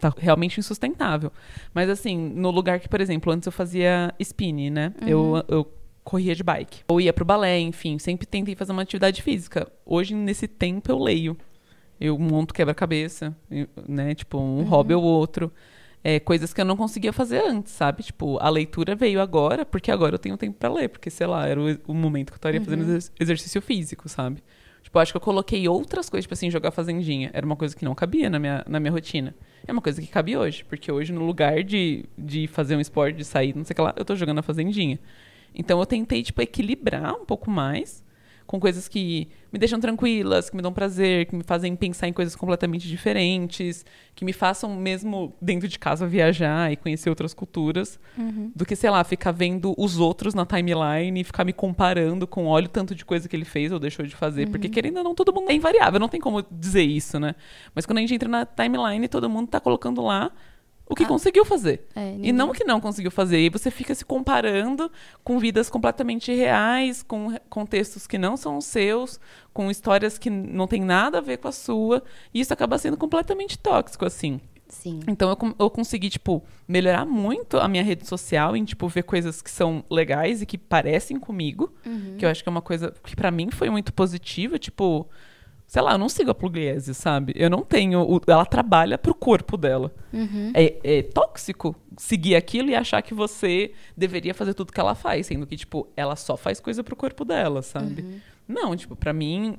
[0.00, 1.30] tá realmente insustentável.
[1.74, 4.94] Mas assim, no lugar que, por exemplo, antes eu fazia spinning, né?
[5.06, 5.70] Eu, eu
[6.04, 6.80] corria de bike.
[6.88, 9.70] Ou ia pro balé, enfim, sempre tentei fazer uma atividade física.
[9.86, 11.36] Hoje, nesse tempo, eu leio.
[12.00, 13.36] Eu monto quebra-cabeça,
[13.88, 14.14] né?
[14.14, 15.52] Tipo, um hobby ou outro.
[16.04, 18.02] É, coisas que eu não conseguia fazer antes, sabe?
[18.02, 20.88] Tipo, a leitura veio agora, porque agora eu tenho tempo pra ler.
[20.88, 24.42] Porque, sei lá, era o, o momento que eu estaria fazendo exer- exercício físico, sabe?
[24.82, 27.30] Tipo, acho que eu coloquei outras coisas, tipo assim, jogar fazendinha.
[27.32, 29.32] Era uma coisa que não cabia na minha, na minha rotina.
[29.64, 30.64] É uma coisa que cabe hoje.
[30.64, 33.80] Porque hoje, no lugar de, de fazer um esporte, de sair, não sei o que
[33.82, 34.98] lá, eu tô jogando a fazendinha.
[35.54, 38.02] Então eu tentei, tipo, equilibrar um pouco mais
[38.44, 42.12] com coisas que me deixam tranquilas, que me dão prazer, que me fazem pensar em
[42.12, 43.82] coisas completamente diferentes,
[44.14, 47.98] que me façam mesmo dentro de casa viajar e conhecer outras culturas,
[48.54, 52.44] do que, sei lá, ficar vendo os outros na timeline e ficar me comparando com
[52.46, 55.04] olha o tanto de coisa que ele fez ou deixou de fazer, porque querendo ou
[55.04, 57.34] não, todo mundo é invariável, não tem como dizer isso, né?
[57.74, 60.30] Mas quando a gente entra na timeline, todo mundo tá colocando lá
[60.88, 61.08] o que Ah.
[61.08, 61.86] conseguiu fazer.
[61.96, 63.38] É, E não o que não conseguiu fazer.
[63.40, 64.90] E você fica se comparando
[65.24, 69.18] com vidas completamente reais, com contextos que não são os seus,
[69.52, 72.02] com histórias que não tem nada a ver com a sua.
[72.34, 74.40] E isso acaba sendo completamente tóxico, assim.
[74.68, 75.00] Sim.
[75.06, 79.42] Então eu, eu consegui, tipo, melhorar muito a minha rede social em, tipo, ver coisas
[79.42, 81.70] que são legais e que parecem comigo.
[82.16, 84.58] Que eu acho que é uma coisa que pra mim foi muito positiva.
[84.58, 85.06] Tipo,
[85.72, 87.32] sei lá, eu não sigo a Pugliese, sabe?
[87.34, 88.02] Eu não tenho.
[88.02, 89.90] o- ela trabalha pro corpo dela.
[90.12, 90.52] Uhum.
[90.52, 95.28] É, é tóxico seguir aquilo e achar que você deveria fazer tudo que ela faz,
[95.28, 98.20] sendo que, tipo, ela só faz coisa pro corpo dela, sabe?
[98.46, 99.56] Não, tipo, pra mim,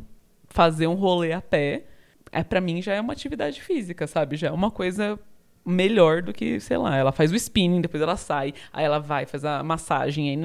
[0.50, 1.86] fazer um rolê a pé,
[2.32, 4.36] é, pra mim já é uma atividade física, sabe?
[4.36, 5.20] Já é uma coisa
[5.66, 9.26] melhor do que, sei lá, ela faz o spinning, depois ela sai, aí ela vai,
[9.26, 10.36] faz a massagem, aí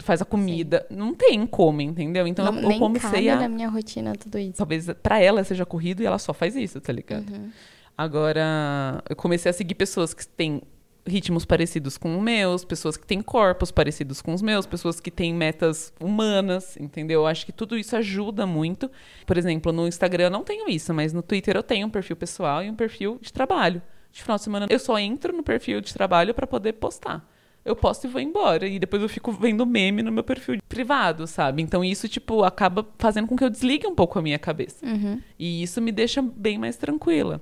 [0.00, 0.86] faz a comida.
[0.90, 2.26] Não tem como, entendeu?
[2.26, 4.58] Então não, eu, eu nem comecei cabe a na minha rotina tudo isso.
[4.58, 7.30] talvez pra ela seja corrido e ela só faz isso, tá ligado?
[7.30, 7.50] Uhum.
[7.96, 10.62] Agora, eu comecei a seguir pessoas que têm
[11.06, 15.10] ritmos parecidos com os meus, pessoas que têm corpos parecidos com os meus, pessoas que
[15.10, 17.20] têm metas humanas, entendeu?
[17.20, 18.90] Eu acho que tudo isso ajuda muito.
[19.26, 22.16] Por exemplo, no Instagram eu não tenho isso, mas no Twitter eu tenho um perfil
[22.16, 23.82] pessoal e um perfil de trabalho.
[24.12, 27.26] De final de semana eu só entro no perfil de trabalho pra poder postar.
[27.64, 28.66] Eu posto e vou embora.
[28.66, 31.62] E depois eu fico vendo meme no meu perfil privado, sabe?
[31.62, 34.84] Então isso, tipo, acaba fazendo com que eu desligue um pouco a minha cabeça.
[34.84, 35.20] Uhum.
[35.38, 37.40] E isso me deixa bem mais tranquila.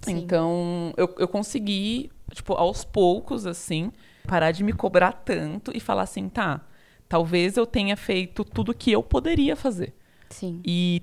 [0.00, 0.18] Sim.
[0.18, 3.90] Então, eu, eu consegui, tipo, aos poucos, assim,
[4.26, 6.60] parar de me cobrar tanto e falar assim, tá,
[7.08, 9.94] talvez eu tenha feito tudo que eu poderia fazer.
[10.30, 10.60] Sim.
[10.64, 11.02] E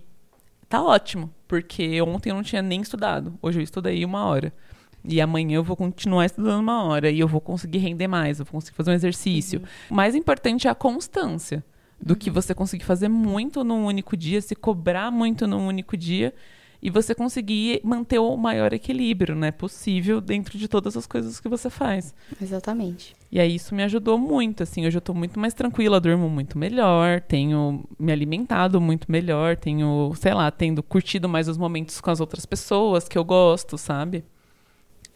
[0.69, 3.37] tá ótimo, porque ontem eu não tinha nem estudado.
[3.41, 4.53] Hoje eu estudei uma hora.
[5.07, 7.09] E amanhã eu vou continuar estudando uma hora.
[7.09, 9.61] E eu vou conseguir render mais, eu vou conseguir fazer um exercício.
[9.89, 11.63] O mais importante é a constância.
[12.01, 16.33] Do que você conseguir fazer muito num único dia, se cobrar muito num único dia.
[16.81, 19.49] E você conseguir manter o maior equilíbrio, né?
[19.51, 22.13] Possível dentro de todas as coisas que você faz.
[22.39, 23.15] Exatamente.
[23.31, 26.59] E aí isso me ajudou muito, assim, hoje eu tô muito mais tranquila, durmo muito
[26.59, 32.11] melhor, tenho me alimentado muito melhor, tenho, sei lá, tendo curtido mais os momentos com
[32.11, 34.23] as outras pessoas que eu gosto, sabe?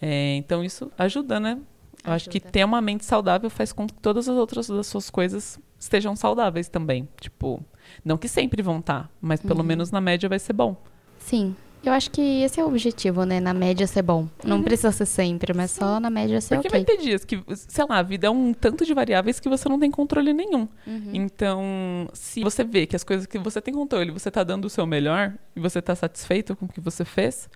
[0.02, 1.58] É, então isso ajuda, né?
[2.06, 5.10] Eu acho que ter uma mente saudável faz com que todas as outras das suas
[5.10, 7.08] coisas estejam saudáveis também.
[7.20, 7.64] Tipo,
[8.04, 10.76] não que sempre vão estar, mas pelo menos na média vai ser bom.
[11.18, 11.56] Sim.
[11.84, 13.40] Eu acho que esse é o objetivo, né?
[13.40, 14.28] Na média ser bom.
[14.44, 16.80] Não precisa ser sempre, mas só na média ser Porque ok.
[16.80, 19.70] vai ter dias que, sei lá, a vida é um tanto de variáveis que você
[19.70, 20.68] não tem controle nenhum.
[20.86, 21.12] Uhum.
[21.14, 24.70] Então, se você vê que as coisas que você tem controle, você tá dando o
[24.70, 27.50] seu melhor e você tá satisfeito com o que você fez,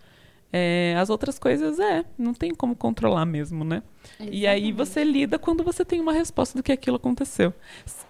[0.55, 3.81] É, as outras coisas, é, não tem como controlar mesmo, né?
[4.19, 7.51] E aí você lida quando você tem uma resposta do que aquilo aconteceu.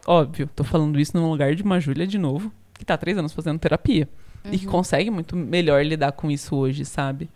[0.05, 3.17] Óbvio, tô falando isso no lugar de uma Júlia de novo, que tá há três
[3.17, 4.09] anos fazendo terapia.
[4.51, 7.29] E que consegue muito melhor lidar com isso hoje, sabe?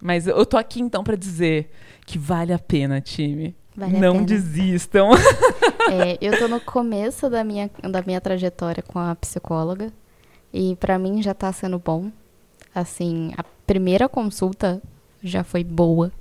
[0.00, 1.68] Mas eu tô aqui então pra dizer
[2.06, 3.56] que vale a pena, time.
[3.76, 5.10] Vale a não desistam.
[5.90, 9.92] É, eu tô no começo da minha, da minha trajetória com a psicóloga.
[10.52, 12.10] E pra mim já tá sendo bom.
[12.74, 14.82] Assim, a primeira consulta
[15.22, 16.12] já foi boa.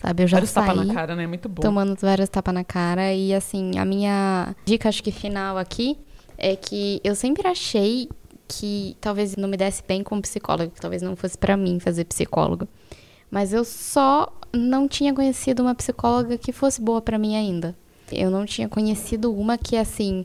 [0.00, 0.22] Sabe?
[0.22, 1.26] Eu já Vários tapas saí na cara, né?
[1.26, 1.62] Muito bom.
[1.62, 3.12] tomando vários tapas na cara.
[3.12, 5.98] E assim, a minha dica, acho que final aqui,
[6.36, 8.08] é que eu sempre achei
[8.46, 12.04] que talvez não me desse bem como psicóloga, que talvez não fosse pra mim fazer
[12.04, 12.68] psicólogo.
[13.30, 17.74] Mas eu só não tinha conhecido uma psicóloga que fosse boa pra mim ainda.
[18.12, 20.24] Eu não tinha conhecido uma que, assim,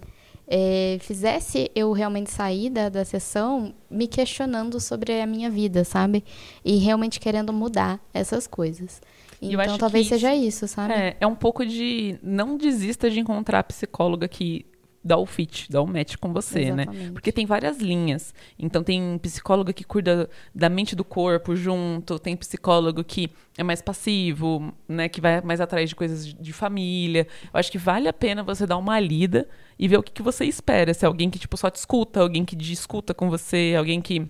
[0.53, 6.25] é, fizesse eu realmente sair da, da sessão me questionando sobre a minha vida, sabe?
[6.65, 9.01] E realmente querendo mudar essas coisas.
[9.41, 10.93] Então, talvez seja isso, sabe?
[10.93, 14.65] É, é um pouco de não desista de encontrar a psicóloga que
[15.03, 16.83] dá o fit, dá o match com você, né?
[16.83, 17.11] Exatamente.
[17.11, 18.33] Porque tem várias linhas.
[18.59, 23.81] Então tem psicóloga que cuida da mente do corpo junto, tem psicólogo que é mais
[23.81, 27.27] passivo, né, que vai mais atrás de coisas de- de família.
[27.53, 29.47] Eu acho que vale a pena você dar uma lida
[29.79, 32.21] e ver o que, que você espera, se é alguém que tipo só te escuta,
[32.21, 34.27] alguém que discuta com você, alguém que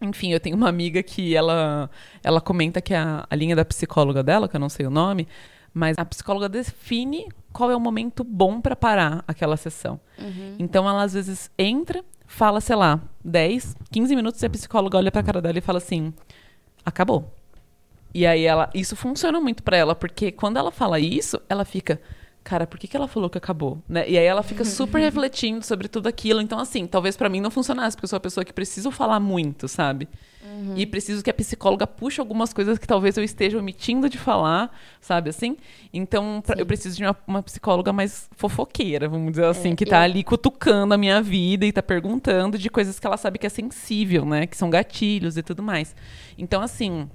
[0.00, 1.88] enfim, eu tenho uma amiga que ela,
[2.24, 5.28] ela comenta que a, a linha da psicóloga dela, que eu não sei o nome,
[5.74, 10.00] mas a psicóloga define qual é o momento bom para parar aquela sessão.
[10.58, 15.10] Então ela às vezes entra, fala, sei lá, 10, 15 minutos e a psicóloga olha
[15.12, 16.12] pra cara dela e fala assim:
[16.84, 17.32] acabou.
[18.14, 22.00] E aí ela, isso funciona muito pra ela, porque quando ela fala isso, ela fica,
[22.44, 23.82] cara, por que, que ela falou que acabou?
[23.88, 24.08] Né?
[24.08, 26.40] E aí ela fica super refletindo sobre tudo aquilo.
[26.40, 29.20] Então, assim, talvez pra mim não funcionasse, porque eu sou uma pessoa que preciso falar
[29.20, 30.08] muito, sabe?
[30.76, 34.70] E preciso que a psicóloga puxe algumas coisas que talvez eu esteja omitindo de falar,
[35.00, 35.56] sabe assim?
[35.92, 39.98] Então, pra- eu preciso de uma, uma psicóloga mais fofoqueira, vamos dizer assim, que tá
[39.98, 43.46] eu- ali cutucando a minha vida e tá perguntando de coisas que ela sabe que
[43.46, 44.46] é sensível, né?
[44.46, 45.94] Que são gatilhos e tudo mais.
[46.36, 47.08] Então, assim,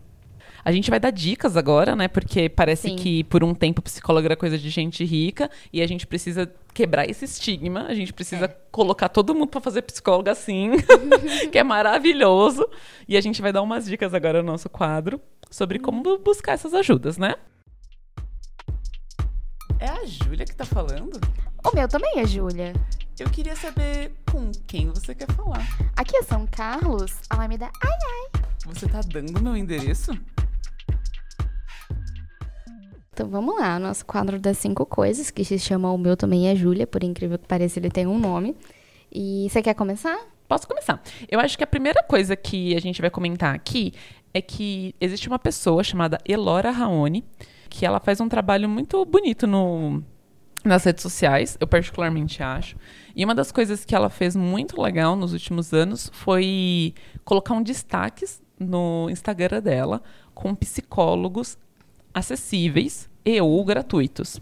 [0.63, 2.07] a gente vai dar dicas agora, né?
[2.07, 2.95] Porque parece Sim.
[2.95, 7.09] que por um tempo psicóloga era coisa de gente rica e a gente precisa quebrar
[7.09, 7.83] esse estigma.
[7.87, 8.57] A gente precisa É.
[8.71, 10.71] colocar todo mundo pra fazer psicóloga assim,
[11.51, 12.67] que é maravilhoso.
[13.07, 16.53] E a gente vai dar umas dicas agora no nosso quadro sobre como bu- buscar
[16.53, 17.35] essas ajudas, né?
[19.79, 21.19] É a Júlia que tá falando?
[21.63, 22.73] O meu também é Júlia.
[23.19, 25.65] Eu queria saber com quem você quer falar.
[25.95, 27.69] Aqui é São Carlos, Alameda.
[27.83, 30.11] Ai, Você tá dando meu endereço?
[33.17, 36.55] Então vamos lá, nosso quadro das cinco coisas, que se chama O Meu Também é
[36.55, 38.55] Júlia, por incrível que pareça, ele tem um nome.
[39.11, 40.15] E você quer começar?
[40.47, 41.01] Posso começar.
[41.27, 43.91] Eu acho que a primeira coisa que a gente vai comentar aqui
[44.35, 47.25] é que existe uma pessoa chamada Elora Raoni,
[47.71, 50.03] que ela faz um trabalho muito bonito no,
[50.63, 52.77] nas redes sociais, eu particularmente acho.
[53.15, 56.93] E uma das coisas que ela fez muito legal nos últimos anos foi
[57.25, 60.03] colocar um destaques no Instagram dela
[60.35, 61.57] com psicólogos
[62.17, 64.39] acessíveis e ou gratuitos.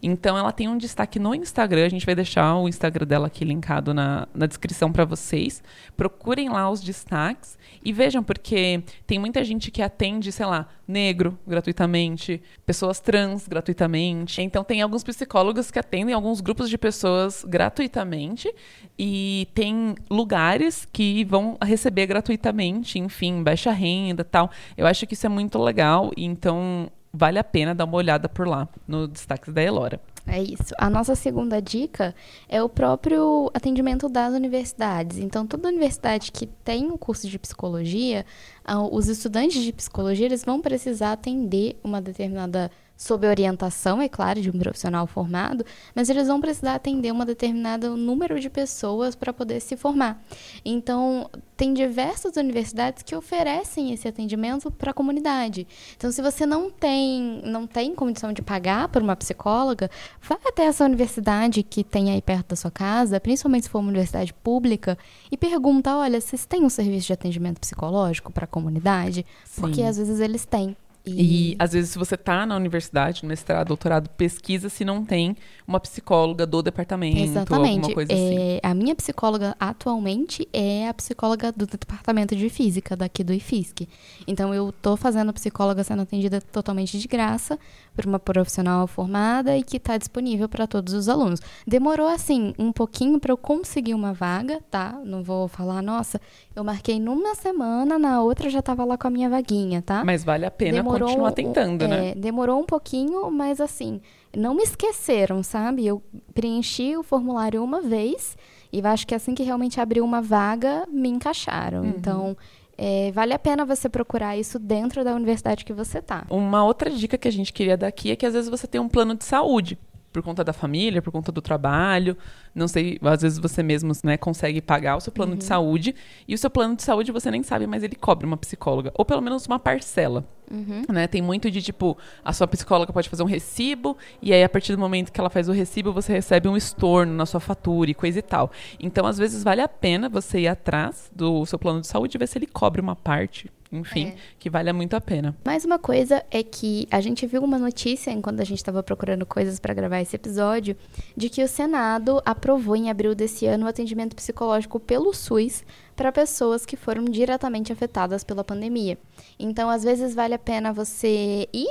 [0.00, 3.44] Então ela tem um destaque no Instagram, a gente vai deixar o Instagram dela aqui
[3.44, 5.60] linkado na, na descrição para vocês.
[5.96, 11.36] Procurem lá os destaques e vejam, porque tem muita gente que atende, sei lá, negro
[11.44, 14.40] gratuitamente, pessoas trans gratuitamente.
[14.40, 18.54] Então tem alguns psicólogos que atendem alguns grupos de pessoas gratuitamente
[18.96, 24.48] e tem lugares que vão receber gratuitamente, enfim, baixa renda tal.
[24.76, 28.46] Eu acho que isso é muito legal, então vale a pena dar uma olhada por
[28.46, 30.00] lá, no destaque da Elora.
[30.26, 30.72] É isso.
[30.78, 32.14] A nossa segunda dica
[32.48, 35.18] é o próprio atendimento das universidades.
[35.18, 38.24] Então, toda universidade que tem um curso de psicologia,
[38.64, 42.70] ah, os estudantes de psicologia eles vão precisar atender uma determinada
[43.02, 47.90] sob orientação, é claro, de um profissional formado, mas eles vão precisar atender uma determinada
[47.90, 50.22] número de pessoas para poder se formar.
[50.64, 55.66] Então, tem diversas universidades que oferecem esse atendimento para a comunidade.
[55.96, 59.90] Então, se você não tem, não tem condição de pagar por uma psicóloga,
[60.22, 63.88] vá até essa universidade que tem aí perto da sua casa, principalmente se for uma
[63.88, 64.96] universidade pública,
[65.30, 69.26] e pergunta: olha, vocês têm um serviço de atendimento psicológico para a comunidade?
[69.56, 69.86] Porque Sim.
[69.86, 70.76] às vezes eles têm.
[71.04, 75.36] E às vezes, se você tá na universidade, no mestrado, doutorado, pesquisa se não tem
[75.66, 77.76] uma psicóloga do departamento, Exatamente.
[77.76, 78.38] alguma coisa assim.
[78.38, 83.88] É, a minha psicóloga atualmente é a psicóloga do departamento de física daqui do IFISC.
[84.28, 87.58] Então eu tô fazendo psicóloga sendo atendida totalmente de graça
[87.96, 91.40] por uma profissional formada e que está disponível para todos os alunos.
[91.66, 95.00] Demorou assim um pouquinho para eu conseguir uma vaga, tá?
[95.04, 96.20] Não vou falar, nossa,
[96.54, 100.04] eu marquei numa semana, na outra já estava lá com a minha vaguinha, tá?
[100.04, 102.14] Mas vale a pena continuar um- tentando, é, né?
[102.14, 104.00] Demorou um pouquinho, mas assim,
[104.36, 105.86] não me esqueceram, sabe?
[105.86, 106.02] Eu
[106.34, 108.36] preenchi o formulário uma vez
[108.72, 111.82] e acho que assim que realmente abriu uma vaga, me encaixaram.
[111.82, 111.88] Uhum.
[111.88, 112.36] Então,
[112.76, 116.24] é, vale a pena você procurar isso dentro da universidade que você tá.
[116.30, 118.80] Uma outra dica que a gente queria dar aqui é que às vezes você tem
[118.80, 119.78] um plano de saúde.
[120.12, 122.16] Por conta da família, por conta do trabalho,
[122.54, 125.38] não sei, às vezes você mesmo né, consegue pagar o seu plano Uhum.
[125.38, 125.94] de saúde,
[126.28, 129.04] e o seu plano de saúde você nem sabe, mas ele cobre uma psicóloga, ou
[129.04, 130.24] pelo menos uma parcela.
[130.50, 130.82] Uhum.
[130.92, 131.06] né?
[131.06, 134.72] Tem muito de tipo, a sua psicóloga pode fazer um recibo, e aí a partir
[134.72, 137.94] do momento que ela faz o recibo, você recebe um estorno na sua fatura e
[137.94, 138.50] coisa e tal.
[138.78, 142.18] Então, às vezes, vale a pena você ir atrás do seu plano de saúde e
[142.18, 144.14] ver se ele cobre uma parte, enfim, É.
[144.38, 145.34] que vale muito a pena.
[145.44, 149.24] Mais uma coisa é que a gente viu uma notícia enquanto a gente estava procurando
[149.24, 150.76] coisas para gravar esse episódio,
[151.16, 155.64] de que o Senado aprovou em abril desse ano o atendimento psicológico pelo SUS
[155.96, 158.98] para pessoas que foram diretamente afetadas pela pandemia.
[159.38, 161.68] Então, às vezes vale a pena você ir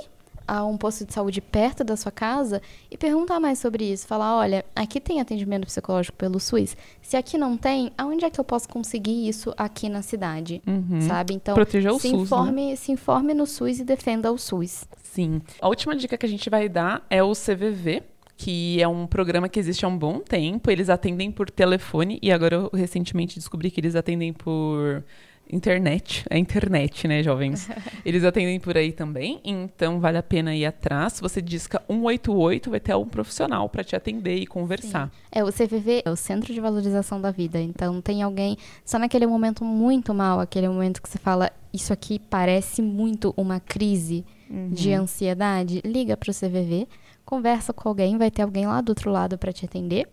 [0.48, 4.08] a um posto de saúde perto da sua casa e perguntar mais sobre isso.
[4.08, 6.76] Falar, olha, aqui tem atendimento psicológico pelo SUS.
[7.02, 10.62] Se aqui não tem, aonde é que eu posso conseguir isso aqui na cidade?
[10.68, 11.02] Uhum.
[11.02, 11.34] Sabe?
[11.34, 12.24] Então, Proteja o se SUS, né?
[12.24, 14.86] informe, se informe no SUS e defenda o SUS.
[15.04, 15.42] Sim.
[15.62, 18.04] A última dica que a gente vai dar é o CVV,
[18.38, 20.72] que é um programa que existe há um bom tempo.
[20.72, 25.04] Eles atendem por telefone e agora eu recentemente descobri que eles atendem por
[25.52, 26.26] internet.
[26.30, 27.70] É internet, né, jovens?
[28.06, 31.20] Eles atendem por aí também, então vale a pena ir atrás.
[31.20, 35.12] Você disca 188, vai ter um profissional para te atender e conversar.
[35.32, 37.60] É, o CVV é o Centro de Valorização da Vida.
[37.60, 42.20] Então, tem alguém só naquele momento muito mal, aquele momento que você fala, isso aqui
[42.20, 44.26] parece muito uma crise
[44.70, 46.88] de ansiedade, liga pro CVV,
[47.24, 50.08] conversa com alguém, vai ter alguém lá do outro lado para te atender.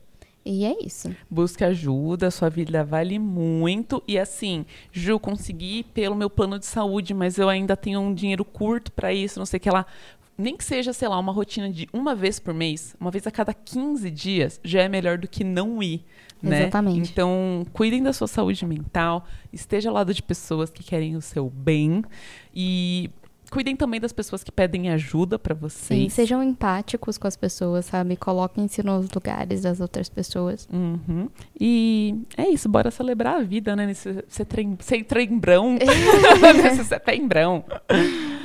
[0.51, 1.14] E é isso.
[1.28, 4.03] Busque ajuda, sua vida vale muito.
[4.09, 8.46] E assim, Ju, consegui pelo meu plano de saúde, mas eu ainda tenho um dinheiro
[8.46, 9.84] curto para isso, não sei o que lá.
[10.38, 13.30] Nem que seja, sei lá, uma rotina de uma vez por mês, uma vez a
[13.30, 16.03] cada 15 dias, já é melhor do que não ir.
[16.42, 16.62] Né?
[16.62, 17.11] Exatamente.
[17.11, 21.51] Então, cuidem da sua saúde mental, esteja ao lado de pessoas que querem o seu
[21.51, 22.03] bem
[22.55, 23.11] e
[23.51, 26.12] cuidem também das pessoas que pedem ajuda para Sim, vocês.
[26.12, 28.16] sejam empáticos com as pessoas, sabe?
[28.16, 30.68] Coloquem-se nos lugares das outras pessoas.
[30.72, 31.28] Uhum.
[31.59, 33.86] E é isso, bora celebrar a vida, né?
[33.86, 34.24] Nesse
[35.05, 35.76] trembrão.
[36.62, 37.64] Nesse setembrão.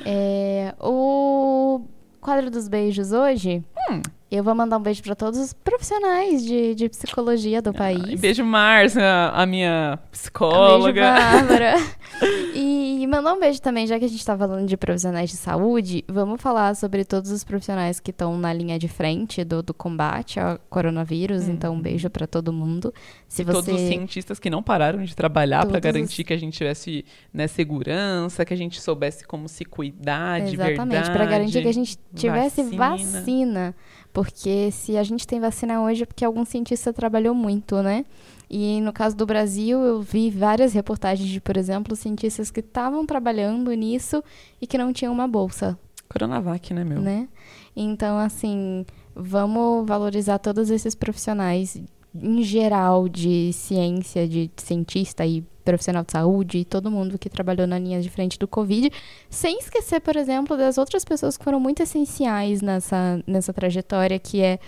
[0.06, 1.82] É, o
[2.20, 4.02] quadro dos beijos hoje, Hum.
[4.32, 8.20] eu vou mandar um beijo para todos os profissionais de, de psicologia do E país.
[8.22, 11.02] beijo, Márcia, a minha Um beijo, psicóloga.
[11.02, 11.74] Bárbara.
[12.56, 16.04] e mandar um beijo também, já que a gente tá falando de profissionais de saúde,
[16.08, 20.40] vamos falar sobre todos os profissionais que estão na linha de frente do, do combate
[20.40, 21.48] ao coronavírus.
[21.48, 22.94] Então, um beijo para todo mundo.
[23.28, 23.88] Se E todos os você.
[23.90, 27.48] cientistas que não pararam de trabalhar para Todos os- garantir que a gente tivesse né,
[27.48, 31.12] segurança, que a gente soubesse como se cuidar de Exatamente, verdade.
[31.12, 32.78] para garantir que a gente tivesse vacina.
[33.14, 33.73] vacina.
[34.12, 38.06] Porque se a gente tem vacina hoje é porque algum cientista trabalhou muito, né?
[38.50, 43.06] E no caso do Brasil, eu vi várias reportagens de, por exemplo, cientistas que estavam
[43.06, 44.24] trabalhando nisso
[44.62, 47.02] e que não tinham uma bolsa, Coronavac, né, meu?
[47.02, 47.28] né?
[47.76, 51.82] Então, assim, vamos valorizar todos esses profissionais
[52.14, 57.66] em geral de ciência, de cientista e profissional de saúde e todo mundo que trabalhou
[57.66, 58.92] na linha de frente do Covid,
[59.30, 64.42] sem esquecer, por exemplo, das outras pessoas que foram muito essenciais nessa, nessa trajetória, que
[64.42, 64.60] é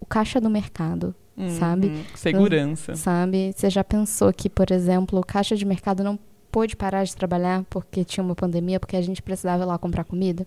[0.00, 1.14] o caixa do mercado,
[1.58, 1.88] sabe?
[1.88, 2.04] Uhum.
[2.14, 2.94] Segurança.
[2.94, 3.52] Sabe?
[3.54, 6.18] Você já pensou que, por exemplo, o caixa de mercado não
[6.50, 10.04] pôde parar de trabalhar porque tinha uma pandemia, porque a gente precisava ir lá comprar
[10.04, 10.46] comida?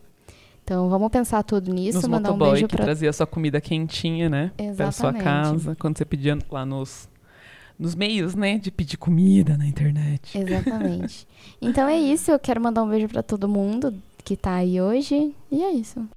[0.63, 4.29] Então, vamos pensar tudo nisso, Nos mandar um beijo que pra trazia sua comida quentinha,
[4.29, 4.51] né?
[4.57, 5.23] Pra sua Exatamente.
[5.23, 7.07] casa, quando você pedia lá nos,
[7.77, 8.57] nos meios, né?
[8.57, 10.37] De pedir comida na internet.
[10.37, 11.27] Exatamente.
[11.59, 13.91] Então é isso, eu quero mandar um beijo pra todo mundo
[14.23, 15.35] que tá aí hoje.
[15.51, 16.07] E é isso.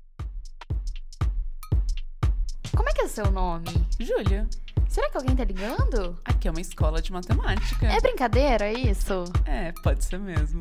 [2.77, 3.71] Como é que é o seu nome?
[3.99, 4.47] Júlia,
[4.91, 6.19] Será que alguém tá ligando?
[6.25, 7.87] aqui é uma escola de matemática.
[7.87, 9.25] É brincadeira, é isso?
[9.47, 10.61] É, pode ser mesmo.